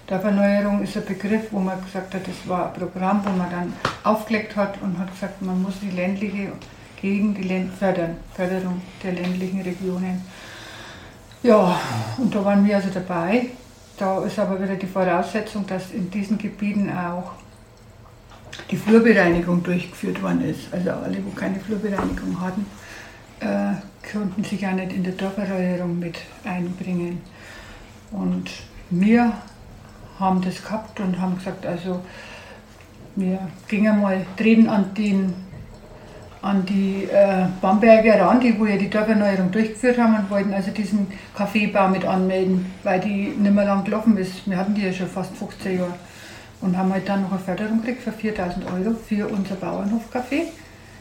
Dorferneuerung 0.06 0.82
ist 0.82 0.96
ein 0.96 1.04
Begriff, 1.04 1.48
wo 1.50 1.58
man 1.58 1.82
gesagt 1.82 2.14
hat, 2.14 2.26
das 2.26 2.48
war 2.48 2.68
ein 2.68 2.80
Programm, 2.80 3.20
wo 3.24 3.30
man 3.30 3.50
dann 3.50 3.72
aufgelegt 4.04 4.54
hat 4.54 4.80
und 4.80 4.96
hat 4.98 5.12
gesagt, 5.12 5.42
man 5.42 5.60
muss 5.60 5.74
die 5.80 5.90
ländliche 5.90 6.52
gegen 7.00 7.34
die 7.34 7.42
Länd 7.42 7.74
fördern, 7.74 8.16
Förderung 8.34 8.80
der 9.02 9.12
ländlichen 9.12 9.60
Regionen. 9.62 10.22
Ja, 11.42 11.78
und 12.16 12.34
da 12.34 12.44
waren 12.44 12.66
wir 12.66 12.76
also 12.76 12.88
dabei. 12.92 13.46
Da 13.98 14.24
ist 14.24 14.38
aber 14.38 14.62
wieder 14.62 14.76
die 14.76 14.86
Voraussetzung, 14.86 15.66
dass 15.66 15.90
in 15.90 16.08
diesen 16.10 16.38
Gebieten 16.38 16.90
auch 16.90 17.32
die 18.70 18.76
Flurbereinigung 18.76 19.62
durchgeführt 19.62 20.22
worden 20.22 20.44
ist. 20.48 20.72
Also 20.72 20.90
alle, 20.90 21.18
wo 21.24 21.30
keine 21.30 21.58
Flurbereinigung 21.58 22.40
hatten, 22.40 22.66
äh, 23.40 23.72
konnten 24.10 24.44
sich 24.44 24.60
ja 24.60 24.72
nicht 24.72 24.92
in 24.92 25.02
der 25.02 25.14
Dorferneuerung 25.14 25.98
mit 25.98 26.16
einbringen. 26.44 27.20
Und 28.12 28.50
wir 28.90 29.32
haben 30.18 30.42
das 30.42 30.62
gehabt 30.62 31.00
und 31.00 31.20
haben 31.20 31.36
gesagt, 31.36 31.66
also 31.66 32.00
wir 33.16 33.48
gingen 33.66 34.00
mal, 34.00 34.24
treten 34.36 34.68
an, 34.68 34.94
den, 34.94 35.34
an 36.40 36.64
die 36.66 37.04
äh, 37.04 37.46
Bamberger 37.60 38.20
ran, 38.20 38.40
die 38.40 38.58
wo 38.58 38.66
ja 38.66 38.76
die 38.76 38.88
Dorferneuerung 38.88 39.50
durchgeführt 39.50 39.98
haben 39.98 40.14
und 40.16 40.30
wollten 40.30 40.54
also 40.54 40.70
diesen 40.70 41.08
Kaffeebau 41.34 41.88
mit 41.88 42.04
anmelden, 42.04 42.66
weil 42.84 43.00
die 43.00 43.28
nicht 43.36 43.54
mehr 43.54 43.64
lang 43.64 43.84
gelaufen 43.84 44.16
ist. 44.16 44.48
Wir 44.48 44.56
hatten 44.56 44.74
die 44.74 44.82
ja 44.82 44.92
schon 44.92 45.08
fast 45.08 45.36
15 45.36 45.78
Jahre. 45.78 45.94
Und 46.60 46.76
haben 46.76 46.92
halt 46.92 47.08
dann 47.08 47.22
noch 47.22 47.30
eine 47.30 47.40
Förderung 47.40 47.80
gekriegt 47.80 48.02
für 48.02 48.10
4000 48.10 48.66
Euro 48.66 48.94
für 48.94 49.28
unser 49.28 49.54
Bauernhofcafé. 49.54 50.46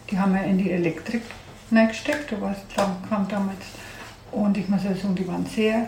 Die 0.09 0.19
haben 0.19 0.33
wir 0.33 0.43
in 0.43 0.57
die 0.59 0.71
Elektrik 0.71 1.23
reingesteckt, 1.71 2.31
da 2.31 2.39
war 2.39 2.51
es 2.51 2.75
kam 2.75 3.27
damals. 3.27 3.65
Und 4.31 4.57
ich 4.57 4.69
muss 4.69 4.85
also 4.85 5.01
sagen, 5.01 5.15
die 5.15 5.27
waren 5.27 5.45
sehr 5.45 5.87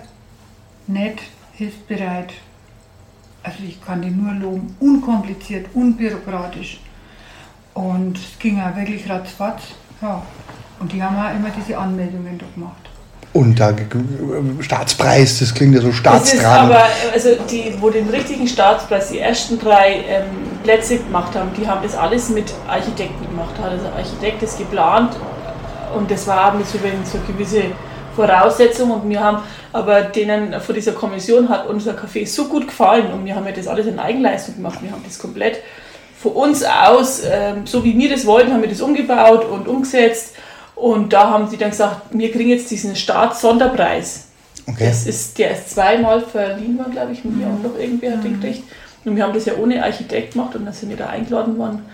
nett, 0.88 1.20
hilfsbereit, 1.54 2.34
also 3.44 3.58
ich 3.66 3.82
kann 3.82 4.02
die 4.02 4.10
nur 4.10 4.34
loben, 4.34 4.76
unkompliziert, 4.80 5.68
unbürokratisch. 5.74 6.82
Und 7.80 8.18
es 8.18 8.38
ging 8.40 8.60
auch 8.60 8.76
wirklich 8.76 9.10
ratzfatz. 9.10 9.62
Ja. 10.02 10.22
Und 10.82 10.92
die 10.92 11.02
haben 11.02 11.16
auch 11.16 11.34
immer 11.34 11.50
diese 11.56 11.78
Anmeldungen 11.78 12.38
da 12.38 12.46
gemacht. 12.54 12.76
Und 13.32 13.60
da 13.60 13.74
Staatspreis, 14.60 15.40
das 15.40 15.54
klingt 15.54 15.76
ja 15.76 15.82
so 15.82 15.94
staatstragend. 15.94 16.74
aber, 16.74 16.84
also 17.14 17.30
die, 17.50 17.74
wo 17.80 17.90
den 17.90 18.10
richtigen 18.10 18.48
Staatspreis, 18.48 19.12
die 19.12 19.20
ersten 19.20 19.60
drei 19.60 20.04
ähm, 20.10 20.26
Plätze 20.64 20.98
gemacht 20.98 21.36
haben, 21.36 21.52
die 21.56 21.66
haben 21.66 21.82
das 21.82 21.96
alles 21.96 22.30
mit 22.30 22.54
Architekten 22.68 23.26
gemacht. 23.30 23.54
Also 23.64 23.84
der 23.86 23.96
Architekt 23.96 24.44
ist 24.44 24.58
geplant 24.58 25.16
und 25.96 26.12
das 26.12 26.28
war 26.28 26.54
mit 26.56 26.68
so, 26.68 26.80
wenn 26.82 27.06
so 27.06 27.20
gewisse 27.32 27.62
Voraussetzungen 28.16 28.92
und 28.92 29.10
wir 29.10 29.24
haben 29.24 29.38
aber 29.72 30.02
denen 30.02 30.60
von 30.60 30.76
dieser 30.76 30.94
Kommission 30.94 31.48
hat 31.48 31.68
unser 31.68 31.94
Café 31.94 32.28
so 32.28 32.50
gut 32.50 32.68
gefallen 32.68 33.14
und 33.14 33.24
wir 33.24 33.36
haben 33.36 33.46
ja 33.46 33.54
das 33.54 33.68
alles 33.68 33.86
in 33.86 34.00
Eigenleistung 34.00 34.56
gemacht. 34.56 34.80
Wir 34.82 34.92
haben 34.92 35.04
das 35.06 35.20
komplett 35.20 35.62
von 36.22 36.34
uns 36.34 36.64
aus, 36.64 37.22
ähm, 37.26 37.66
so 37.66 37.84
wie 37.84 37.98
wir 37.98 38.10
das 38.10 38.26
wollten, 38.26 38.52
haben 38.52 38.62
wir 38.62 38.70
das 38.70 38.82
umgebaut 38.82 39.46
und 39.46 39.68
umgesetzt. 39.68 40.36
Und 40.76 41.14
da 41.14 41.30
haben 41.30 41.50
sie 41.50 41.58
dann 41.58 41.70
gesagt, 41.70 42.02
wir 42.12 42.32
kriegen 42.32 42.50
jetzt 42.50 42.70
diesen 42.72 42.96
Staatssonderpreis. 42.96 44.28
Okay. 44.68 44.88
Das 44.88 45.06
ist, 45.08 45.38
der 45.38 45.52
ist 45.52 45.72
zweimal 45.72 46.22
verliehen 46.22 46.78
worden, 46.78 46.92
glaube 46.92 47.14
ich, 47.14 47.24
mir 47.24 47.48
und 47.48 47.64
noch 47.64 47.78
irgendwer 47.80 48.14
hat 48.14 48.24
den 48.24 48.34
mhm. 48.34 48.42
gekriegt. 48.42 48.64
Und 49.06 49.16
wir 49.16 49.24
haben 49.24 49.34
das 49.34 49.46
ja 49.46 49.54
ohne 49.56 49.84
Architekt 49.84 50.34
gemacht 50.34 50.56
und 50.56 50.66
dann 50.66 50.74
sind 50.74 50.90
wir 50.90 50.98
da 50.98 51.08
eingeladen 51.08 51.58
worden 51.58 51.86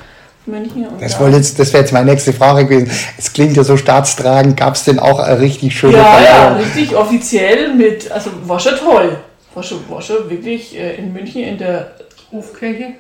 München. 0.48 0.86
das 1.00 1.56
das 1.56 1.74
wäre 1.74 1.84
jetzt 1.84 1.92
meine 1.92 2.12
nächste 2.12 2.34
Frage 2.34 2.66
gewesen. 2.66 2.92
Es 3.18 3.34
klingt 3.34 3.58
ja 3.58 3.64
so 3.64 3.78
staatstragend. 3.78 4.58
Gab 4.58 4.76
es 4.76 4.84
denn 4.84 5.00
auch 5.00 5.20
eine 5.20 5.40
richtig 5.40 5.78
schöne 5.78 5.98
ja, 5.98 6.04
Verleihung? 6.04 6.60
Ja, 6.60 6.66
richtig 6.66 6.96
offiziell 6.96 7.74
mit, 7.74 8.12
also 8.12 8.30
war 8.44 8.60
schon 8.60 8.76
toll. 8.76 9.18
War 9.54 9.64
schon, 9.64 9.80
war 9.90 10.02
schon 10.02 10.30
wirklich 10.30 10.78
äh, 10.78 10.96
in 10.96 11.14
München 11.14 11.44
in 11.44 11.58
der 11.58 11.92
Hofkirche 12.32 12.94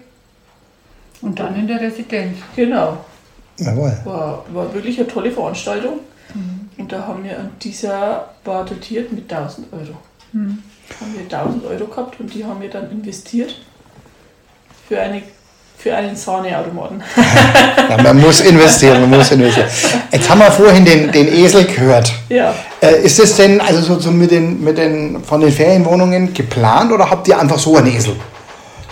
und 1.26 1.40
dann 1.40 1.56
in 1.56 1.68
der 1.68 1.82
Residenz. 1.82 2.38
Genau. 2.56 2.98
Jawohl. 3.58 3.98
War, 4.06 4.46
war 4.54 4.74
wirklich 4.74 4.98
eine 5.00 5.08
tolle 5.08 5.32
Veranstaltung. 5.32 6.00
Mhm. 6.34 6.70
Und 6.78 6.92
da 6.92 7.08
haben 7.08 7.24
wir 7.24 7.40
an 7.40 7.50
dieser 7.62 8.30
war 8.44 8.64
dotiert 8.64 9.12
mit 9.12 9.32
1000 9.32 9.74
Euro. 9.74 9.98
Mhm. 10.34 10.60
Haben 11.02 11.14
wir 11.16 11.38
1000 11.38 11.66
Euro 11.66 11.86
gehabt 11.88 12.20
und 12.20 12.34
die 12.34 12.46
haben 12.46 12.62
wir 12.62 12.70
dann 12.70 12.92
investiert 12.92 13.56
für 14.88 15.00
eine 15.00 15.24
für 15.78 15.94
einen 15.94 16.16
Sahneautomaten. 16.16 17.04
ja, 17.90 18.02
man 18.02 18.20
muss 18.20 18.40
investieren, 18.42 19.02
man 19.02 19.20
muss 19.20 19.30
investieren. 19.30 19.68
Jetzt 20.10 20.30
haben 20.30 20.40
wir 20.40 20.50
vorhin 20.50 20.86
den, 20.86 21.12
den 21.12 21.28
Esel 21.28 21.66
gehört. 21.66 22.14
Ja. 22.30 22.56
Äh, 22.82 23.04
ist 23.04 23.20
es 23.20 23.36
denn 23.36 23.60
also 23.60 23.82
so, 23.82 24.00
so 24.00 24.10
mit 24.10 24.32
den, 24.32 24.64
mit 24.64 24.78
den, 24.78 25.22
von 25.24 25.42
den 25.42 25.52
Ferienwohnungen 25.52 26.34
geplant 26.34 26.92
oder 26.94 27.10
habt 27.10 27.28
ihr 27.28 27.38
einfach 27.38 27.60
so 27.60 27.76
einen 27.76 27.94
Esel? 27.94 28.16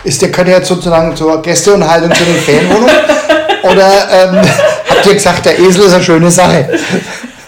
Ist 0.04 0.20
der, 0.20 0.28
gehört 0.28 0.48
jetzt 0.48 0.68
sozusagen 0.68 1.16
zur 1.16 1.40
Gästeunterhaltung 1.40 2.12
zu 2.12 2.24
den 2.24 2.36
Ferienwohnungen? 2.36 2.94
oder 3.62 3.88
ähm, 4.10 4.50
habt 4.90 5.06
ihr 5.06 5.14
gesagt, 5.14 5.46
der 5.46 5.58
Esel 5.58 5.86
ist 5.86 5.94
eine 5.94 6.04
schöne 6.04 6.30
Sache? 6.30 6.78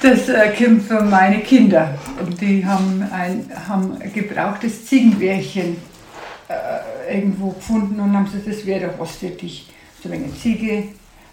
Das 0.01 0.29
äh, 0.29 0.53
kommt 0.57 0.88
für 0.88 1.03
meine 1.03 1.40
Kinder. 1.40 1.95
Die 2.40 2.64
haben 2.64 3.07
ein 3.12 3.51
haben 3.69 3.99
gebrauchtes 4.14 4.87
Ziegenbärchen 4.87 5.77
äh, 6.49 7.14
irgendwo 7.14 7.51
gefunden 7.51 8.01
und 8.01 8.14
haben 8.14 8.25
gesagt, 8.25 8.47
das 8.47 8.64
wäre 8.64 8.87
doch 8.87 8.99
was 8.99 9.16
für 9.16 9.29
dich. 9.29 9.69
So 10.03 10.11
eine 10.11 10.35
Ziege, 10.35 10.85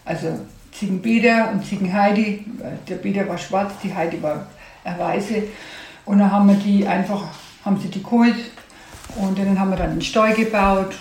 also 0.03 0.27
Ziegenbeder 0.77 1.51
und 1.53 1.65
Ziegenheidi. 1.65 2.43
Der 2.89 2.95
Beder 2.95 3.29
war 3.29 3.37
schwarz, 3.37 3.71
die 3.81 3.95
Heidi 3.95 4.21
war 4.21 4.47
weiße. 4.83 5.43
Und 6.03 6.19
dann 6.19 6.29
haben 6.29 6.49
wir 6.49 6.55
die 6.55 6.85
einfach, 6.85 7.23
haben 7.63 7.79
sie 7.79 7.87
die 7.87 8.03
geholt 8.03 8.35
und 9.15 9.37
dann 9.37 9.57
haben 9.59 9.69
wir 9.69 9.77
dann 9.77 9.91
einen 9.91 10.01
Stall 10.01 10.33
gebaut, 10.33 10.95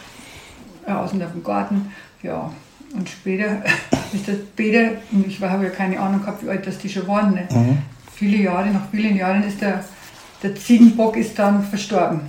außen 0.87 1.23
auf 1.23 1.33
dem 1.33 1.43
Garten. 1.43 1.93
Ja, 2.23 2.51
und 2.95 3.09
später 3.09 3.63
ist 4.13 4.29
das 4.29 4.37
Beder, 4.57 4.93
und 5.11 5.27
ich 5.27 5.41
habe 5.41 5.65
ja 5.65 5.71
keine 5.71 5.99
Ahnung 5.99 6.21
gehabt, 6.21 6.45
wie 6.45 6.49
alt 6.49 6.67
das 6.67 6.79
die 6.79 6.89
schon 6.89 7.07
waren. 7.09 7.35
Ne? 7.35 7.49
Mhm. 7.51 7.79
Viele 8.15 8.39
Jahre, 8.39 8.71
nach 8.71 8.89
vielen 8.91 9.17
Jahren 9.17 9.43
ist 9.43 9.61
der, 9.61 9.85
der 10.43 10.55
Ziegenbock 10.55 11.17
ist 11.17 11.39
dann 11.39 11.65
verstorben. 11.65 12.21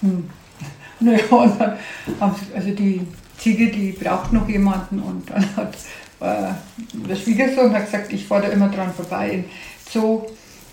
Hm. 0.00 0.28
Naja, 1.00 1.24
und 1.28 1.60
dann 1.60 1.74
haben 2.20 2.34
sie, 2.36 2.54
also 2.54 2.70
die 2.70 3.00
Ziege, 3.36 3.70
die 3.70 3.92
braucht 3.92 4.32
noch 4.32 4.48
jemanden 4.48 5.00
und 5.00 5.28
dann 5.28 5.44
hat 5.56 5.74
äh, 6.20 6.52
der 6.92 7.16
Schwiegersohn 7.16 7.74
hat 7.74 7.86
gesagt, 7.86 8.12
ich 8.12 8.26
fahre 8.26 8.42
da 8.42 8.48
immer 8.48 8.68
dran 8.68 8.94
vorbei 8.94 9.30
in 9.30 9.44
Zoo 9.90 10.22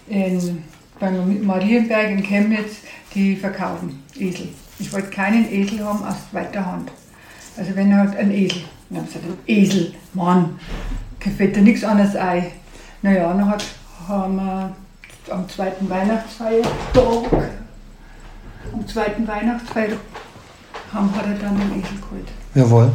in, 0.08 0.64
beim 1.00 1.44
Marienberg 1.46 2.12
in 2.12 2.24
Chemnitz, 2.24 2.78
die 3.14 3.36
verkaufen 3.36 4.04
Esel. 4.18 4.50
Ich 4.80 4.94
wollte 4.94 5.10
keinen 5.10 5.52
Esel 5.52 5.84
haben 5.84 6.04
aus 6.04 6.16
zweiter 6.30 6.66
Hand. 6.66 6.92
Also 7.58 7.76
wenn 7.76 7.92
er 7.92 8.00
hat 8.00 8.16
ein 8.18 8.32
Esel. 8.32 8.62
Dann 8.90 9.00
habe 9.00 9.08
ich 9.08 9.14
gesagt, 9.14 9.26
ein 9.26 9.38
Esel, 9.48 9.94
Mann, 10.14 10.60
gefällt 11.20 11.56
dir 11.56 11.62
nichts 11.62 11.84
anderes 11.84 12.16
ein. 12.16 12.48
Naja, 13.02 13.34
dann 13.34 13.50
hat, 13.50 13.64
haben 14.08 14.36
wir 14.36 14.76
am 15.30 15.48
zweiten 15.48 15.90
Weihnachtsfeiertag 15.90 17.52
am 18.74 18.88
zweiten 18.88 19.28
Weihnachtsfeier 19.28 19.98
haben, 20.94 21.10
hat 21.16 21.26
er 21.26 21.48
dann 21.48 21.58
den 21.58 21.80
Esel 21.80 21.98
geholt. 21.98 22.28
Jawohl. 22.56 22.92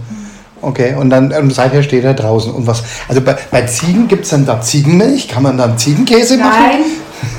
Okay, 0.63 0.95
und 0.95 1.11
dann 1.11 1.33
und 1.33 1.53
seither 1.53 1.83
steht 1.83 2.05
er 2.05 2.15
draußen. 2.15 2.53
Und 2.53 2.67
was? 2.67 2.83
Also 3.09 3.21
bei, 3.21 3.37
bei 3.51 3.63
Ziegen 3.63 4.09
gibt 4.09 4.25
es 4.25 4.31
dann 4.31 4.47
da 4.47 4.61
Ziegenmilch? 4.61 5.29
Kann 5.29 5.43
man 5.43 5.59
dann 5.59 5.77
Ziegenkäse 5.77 6.39
machen? 6.39 6.55
Nein, 6.59 6.85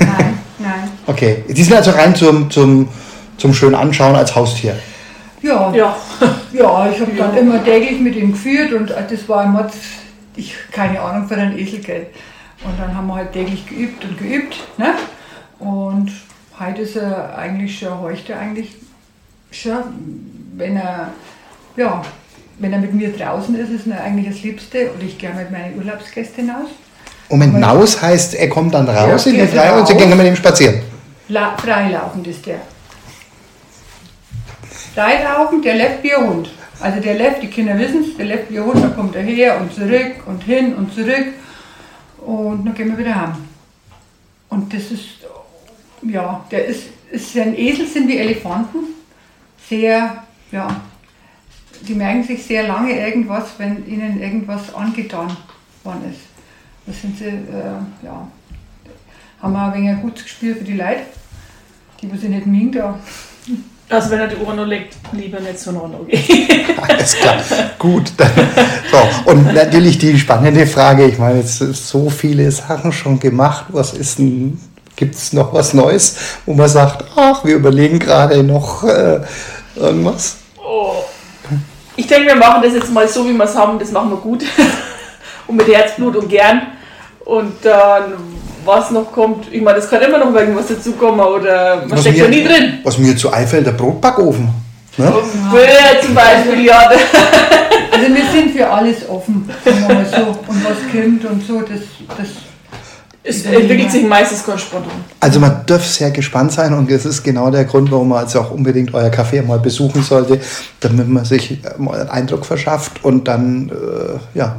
nein, 0.00 0.38
nein. 0.58 0.90
Okay, 1.06 1.44
die 1.48 1.62
sind 1.62 1.74
also 1.74 1.90
rein 1.90 2.14
zum, 2.14 2.50
zum, 2.50 2.88
zum 3.36 3.54
schönen 3.54 3.74
Anschauen 3.74 4.14
als 4.14 4.34
Haustier. 4.34 4.78
Ja, 5.42 5.72
ja, 5.74 5.96
ja 6.52 6.90
ich 6.90 7.00
habe 7.00 7.12
dann 7.16 7.36
immer 7.36 7.62
täglich 7.64 8.00
mit 8.00 8.16
ihm 8.16 8.32
geführt 8.32 8.72
und 8.72 8.90
das 8.90 9.28
war 9.28 9.44
immer, 9.44 9.70
ich 10.36 10.54
keine 10.72 11.00
Ahnung 11.00 11.28
von 11.28 11.38
einem 11.38 11.56
Esel, 11.56 11.80
gell. 11.80 12.06
Und 12.64 12.78
dann 12.78 12.96
haben 12.96 13.06
wir 13.06 13.14
halt 13.14 13.32
täglich 13.32 13.66
geübt 13.66 14.04
und 14.04 14.18
geübt. 14.18 14.56
Ne? 14.78 14.94
Und 15.60 16.10
heute 16.58 16.82
ist 16.82 16.96
er 16.96 17.36
eigentlich 17.38 17.78
schon, 17.78 18.00
heute 18.00 18.36
eigentlich 18.36 18.76
schon, 19.50 19.82
wenn 20.56 20.76
er, 20.76 21.12
ja, 21.76 22.02
wenn 22.58 22.72
er 22.72 22.80
mit 22.80 22.94
mir 22.94 23.12
draußen 23.12 23.54
ist, 23.54 23.70
ist 23.70 23.86
er 23.86 24.02
eigentlich 24.02 24.28
das 24.28 24.42
Liebste 24.42 24.90
und 24.90 25.02
ich 25.02 25.18
gehe 25.18 25.32
mit 25.32 25.50
meinen 25.52 25.78
Urlaubsgästen 25.78 26.46
hinaus. 26.46 26.68
Moment, 27.28 27.54
hinaus 27.54 28.00
heißt, 28.00 28.34
er 28.34 28.48
kommt 28.48 28.74
dann 28.74 28.88
raus 28.88 29.26
ja, 29.26 29.32
in 29.32 29.38
den 29.38 29.48
Freien 29.48 29.78
und 29.78 29.86
Sie 29.86 29.94
gehen 29.94 30.16
mit 30.16 30.26
ihm 30.26 30.36
spazieren? 30.36 30.80
La 31.28 31.56
freilaufend 31.56 32.26
ist 32.26 32.46
der. 32.46 32.60
Freilaufend, 34.98 35.64
der 35.64 35.76
läuft 35.76 36.02
wie 36.02 36.12
ein 36.12 36.28
Hund. 36.28 36.50
Also 36.80 37.00
der 37.00 37.16
läuft, 37.16 37.40
die 37.40 37.46
Kinder 37.46 37.78
wissen 37.78 38.00
es, 38.00 38.16
der 38.16 38.26
läuft 38.26 38.50
wie 38.50 38.58
ein 38.58 38.64
Hund, 38.64 38.82
dann 38.82 38.96
kommt 38.96 39.14
er 39.14 39.22
her 39.22 39.60
und 39.60 39.72
zurück 39.72 40.26
und 40.26 40.42
hin 40.42 40.74
und 40.74 40.92
zurück 40.92 41.34
und 42.26 42.64
dann 42.64 42.74
gehen 42.74 42.88
wir 42.90 42.98
wieder 42.98 43.14
heim. 43.14 43.36
Und 44.48 44.74
das 44.74 44.90
ist 44.90 45.04
ja, 46.02 46.44
der 46.50 46.66
ist, 46.66 46.86
ist 47.12 47.36
ein 47.36 47.56
Esel 47.56 47.86
sind 47.86 48.08
wie 48.08 48.18
Elefanten. 48.18 48.78
Sehr, 49.68 50.24
ja, 50.50 50.80
die 51.82 51.94
merken 51.94 52.24
sich 52.24 52.42
sehr 52.42 52.66
lange 52.66 52.98
irgendwas, 52.98 53.50
wenn 53.58 53.86
ihnen 53.86 54.20
irgendwas 54.20 54.74
angetan 54.74 55.30
worden 55.84 56.10
ist. 56.10 56.22
Das 56.86 57.00
sind 57.00 57.16
sie, 57.16 57.26
äh, 57.26 57.78
ja, 58.02 58.26
haben 59.40 59.52
wir 59.52 59.62
ein 59.62 59.74
wenig 59.74 59.90
ein 59.90 60.02
gutes 60.02 60.24
Gespür 60.24 60.56
für 60.56 60.64
die 60.64 60.76
Leute. 60.76 61.02
Die, 62.00 62.08
die 62.08 62.16
sich 62.16 62.30
nicht 62.30 62.46
mögen, 62.46 62.72
da. 62.72 62.98
Also 63.90 64.10
wenn 64.10 64.20
er 64.20 64.28
die 64.28 64.36
Uhr 64.36 64.52
noch 64.52 64.66
legt, 64.66 64.96
lieber 65.12 65.40
nicht 65.40 65.58
so 65.58 65.72
noch 65.72 65.88
gehen. 66.06 66.66
Alles 66.88 67.16
klar. 67.16 67.36
Gut. 67.78 68.12
Dann, 68.18 68.30
so. 68.90 69.30
Und 69.30 69.54
natürlich 69.54 69.96
die 69.96 70.18
spannende 70.18 70.66
Frage, 70.66 71.06
ich 71.06 71.18
meine, 71.18 71.38
jetzt 71.38 71.58
sind 71.58 71.74
so 71.74 72.10
viele 72.10 72.50
Sachen 72.50 72.92
schon 72.92 73.18
gemacht. 73.18 73.66
Was 73.68 73.94
ist 73.94 74.18
denn, 74.18 74.60
gibt 74.94 75.14
es 75.14 75.32
noch 75.32 75.54
was 75.54 75.72
Neues, 75.72 76.16
wo 76.44 76.52
man 76.52 76.68
sagt, 76.68 77.02
ach, 77.16 77.44
wir 77.46 77.54
überlegen 77.54 77.98
gerade 77.98 78.42
noch 78.42 78.84
äh, 78.84 79.20
irgendwas? 79.74 80.36
Oh. 80.62 80.96
Ich 81.96 82.06
denke, 82.06 82.28
wir 82.28 82.36
machen 82.36 82.62
das 82.62 82.74
jetzt 82.74 82.92
mal 82.92 83.08
so, 83.08 83.26
wie 83.26 83.32
wir 83.32 83.44
es 83.44 83.56
haben. 83.56 83.78
Das 83.78 83.90
machen 83.90 84.10
wir 84.10 84.18
gut. 84.18 84.44
und 85.46 85.56
mit 85.56 85.66
Herzblut 85.66 86.14
und 86.14 86.28
gern. 86.28 86.62
Und 87.24 87.54
dann, 87.62 88.12
was 88.68 88.90
noch 88.90 89.10
kommt, 89.10 89.46
ich 89.50 89.60
meine, 89.62 89.78
das 89.80 89.88
kann 89.90 90.00
immer 90.02 90.18
noch 90.18 90.32
irgendwas 90.34 90.68
dazukommen 90.68 91.20
oder 91.20 91.76
man 91.80 91.90
Was 91.92 92.00
steckt 92.02 92.18
mir- 92.18 92.24
ja 92.24 92.30
nie 92.30 92.44
drin. 92.44 92.78
Was 92.84 92.98
mir 92.98 93.16
zu 93.16 93.32
einfällt, 93.32 93.66
der 93.66 93.72
Brotbackofen. 93.72 94.48
Ne? 94.98 95.04
Ja, 95.06 96.00
zum 96.04 96.14
Beispiel, 96.14 96.64
ja. 96.66 96.78
Also 96.88 98.14
wir 98.14 98.24
sind 98.32 98.50
für 98.56 98.68
alles 98.68 99.08
offen, 99.08 99.48
mal 99.64 100.04
so. 100.10 100.16
Und 100.46 100.64
was 100.64 100.92
kommt 100.92 101.24
und 101.24 101.44
so, 101.46 101.60
das, 101.62 101.80
das 102.16 102.26
Es 103.22 103.44
entwickelt 103.44 103.90
sich 103.90 104.04
meistens 104.06 104.44
ganz 104.44 104.60
spontan. 104.62 104.90
Also 105.20 105.38
man 105.40 105.62
darf 105.66 105.84
sehr 105.86 106.10
gespannt 106.10 106.52
sein 106.52 106.72
und 106.74 106.90
das 106.90 107.04
ist 107.06 107.22
genau 107.22 107.50
der 107.50 107.64
Grund, 107.64 107.90
warum 107.90 108.08
man 108.08 108.18
also 108.24 108.40
auch 108.40 108.50
unbedingt 108.50 108.92
euer 108.94 109.10
Café 109.10 109.42
mal 109.44 109.58
besuchen 109.58 110.02
sollte, 110.02 110.40
damit 110.80 111.08
man 111.08 111.24
sich 111.24 111.58
mal 111.78 112.00
einen 112.00 112.10
Eindruck 112.10 112.44
verschafft 112.44 113.04
und 113.04 113.26
dann 113.28 113.70
äh, 113.70 114.38
ja, 114.38 114.56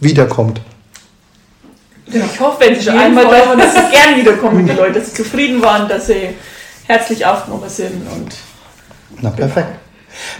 wiederkommt. 0.00 0.60
Ich 2.12 2.40
hoffe, 2.40 2.60
wenn 2.60 2.74
sie 2.74 2.82
schon 2.82 2.98
einmal 2.98 3.24
da 3.24 3.46
waren, 3.46 3.58
dass 3.58 3.74
sie 3.74 3.80
gern 3.90 4.16
wiederkommen, 4.16 4.66
die 4.66 4.72
Leute, 4.72 5.00
dass 5.00 5.10
sie 5.10 5.22
zufrieden 5.22 5.62
waren, 5.62 5.88
dass 5.88 6.06
sie 6.06 6.30
herzlich 6.86 7.24
aufgenommen 7.24 7.68
sind. 7.68 8.06
Und 8.10 8.34
Na 9.20 9.30
perfekt. 9.30 9.68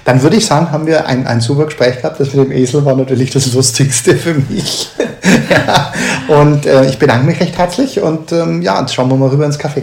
Dann 0.05 0.21
würde 0.23 0.37
ich 0.37 0.45
sagen, 0.45 0.71
haben 0.71 0.87
wir 0.87 1.07
ein, 1.07 1.27
ein 1.27 1.41
super 1.41 1.65
Gespräch 1.65 1.97
gehabt. 1.97 2.21
Das 2.21 2.35
mit 2.35 2.45
dem 2.45 2.53
Esel 2.53 2.85
war 2.85 2.95
natürlich 2.95 3.31
das 3.31 3.53
Lustigste 3.55 4.17
für 4.17 4.35
mich. 4.35 4.91
ja. 5.51 5.93
Und 6.29 6.67
äh, 6.67 6.87
ich 6.87 6.99
bedanke 6.99 7.27
mich 7.27 7.41
recht 7.41 7.57
herzlich 7.57 8.01
und 8.01 8.33
ähm, 8.33 8.61
ja, 8.61 8.81
jetzt 8.81 8.95
schauen 8.95 9.09
wir 9.09 9.17
mal 9.17 9.31
rüber 9.31 9.47
ins 9.47 9.59
Café. 9.59 9.83